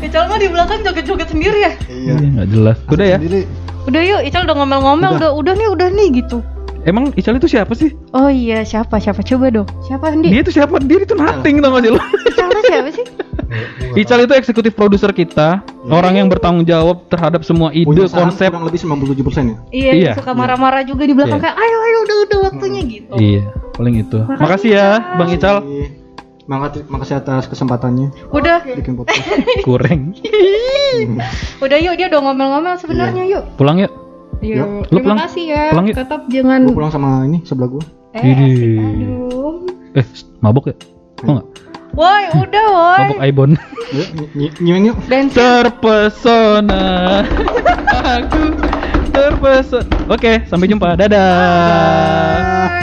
Ical 0.06 0.30
mah 0.30 0.38
di 0.38 0.46
belakang 0.46 0.86
joget-joget 0.86 1.34
sendiri 1.34 1.58
ya. 1.66 1.74
Iya. 1.90 2.14
Iya, 2.22 2.28
nggak 2.38 2.48
jelas. 2.54 2.78
Udah 2.86 3.06
ya. 3.10 3.18
Sendiri. 3.18 3.42
Udah 3.90 4.02
yuk, 4.06 4.22
Ical 4.30 4.46
udah 4.46 4.56
ngomel-ngomel, 4.62 5.12
udah. 5.18 5.32
udah 5.34 5.54
nih, 5.58 5.68
udah 5.74 5.88
nih 5.90 6.08
gitu. 6.22 6.38
Emang 6.90 7.14
Ical 7.14 7.38
itu 7.38 7.46
siapa 7.46 7.78
sih? 7.78 7.94
Oh 8.18 8.34
iya, 8.34 8.66
siapa? 8.66 8.98
Siapa 8.98 9.22
coba 9.22 9.54
dong? 9.54 9.70
Siapa 9.86 10.10
Andi? 10.10 10.34
Dia 10.34 10.42
itu 10.42 10.50
siapa? 10.50 10.82
Dia 10.82 11.06
itu 11.06 11.14
nothing 11.14 11.62
tau 11.62 11.78
gak 11.78 11.86
sih 11.86 11.92
lu? 11.94 12.02
Ical 12.02 12.48
tuh 12.50 12.64
siapa 12.66 12.90
sih? 12.90 13.06
Ical 13.94 14.20
itu 14.26 14.34
eksekutif 14.34 14.74
produser 14.74 15.14
kita, 15.14 15.62
orang 15.86 16.18
yang 16.18 16.26
bertanggung 16.26 16.66
jawab 16.66 17.06
terhadap 17.06 17.46
semua 17.46 17.70
ide, 17.70 17.86
Punya 17.86 18.10
konsep. 18.10 18.50
kurang 18.50 18.66
lebih 18.66 18.82
97% 18.82 19.22
ya. 19.46 19.58
Iya, 19.70 19.92
Iya. 19.94 20.12
suka 20.18 20.34
marah-marah 20.34 20.82
juga 20.82 21.06
di 21.06 21.14
belakang 21.14 21.38
Iya. 21.38 21.46
kayak 21.46 21.58
ayo 21.58 21.78
ayo 21.80 21.98
udah 22.02 22.18
udah 22.26 22.40
waktunya 22.50 22.82
gitu. 22.86 23.14
Iya, 23.14 23.44
paling 23.74 23.96
itu. 24.02 24.18
Makasih, 24.26 24.42
Makasih 24.42 24.70
ya, 24.70 24.86
Ical. 24.90 25.18
Bang 25.18 25.30
Ical. 25.30 25.58
Makasih, 26.50 26.82
makasih 26.90 27.16
atas 27.22 27.46
kesempatannya 27.46 28.10
Udah, 28.34 28.66
bikin 28.66 28.98
podcast. 28.98 29.22
Kurang. 29.70 30.18
udah 31.62 31.78
yuk 31.78 31.94
dia 31.94 32.10
udah 32.10 32.22
ngomel-ngomel 32.26 32.74
sebenarnya 32.82 33.24
yuk. 33.30 33.44
Pulang 33.54 33.78
yuk. 33.78 33.94
Yuk. 34.40 34.68
Lu 34.86 34.88
Terima 34.90 35.04
pulang? 35.06 35.20
kasih 35.24 35.44
ya. 35.46 35.64
Pulang 35.70 35.86
yuk. 35.86 35.96
Tetap 35.96 36.22
jangan 36.28 36.60
Gue 36.64 36.76
pulang 36.76 36.90
sama 36.90 37.10
ini 37.24 37.40
sebelah 37.44 37.70
gua. 37.70 37.84
eh 38.12 38.34
asik, 38.34 38.80
aduh. 38.80 39.56
Eh, 39.94 40.06
mabok 40.40 40.66
ya? 40.66 40.76
Oh 41.20 41.32
enggak? 41.34 41.48
Woi, 41.92 42.24
udah 42.40 42.66
woi. 42.70 43.00
Mabok 43.02 43.20
Aibon. 43.20 43.52
Ayo, 43.90 44.04
ny- 44.14 44.32
ny- 44.38 44.56
nyiweng 44.60 44.86
yuk. 44.88 44.98
Terpesona. 45.34 46.84
Aku 48.16 48.44
terpesona. 49.10 49.90
Oke, 50.08 50.46
sampai 50.46 50.68
jumpa. 50.68 50.94
Dadah. 50.96 52.78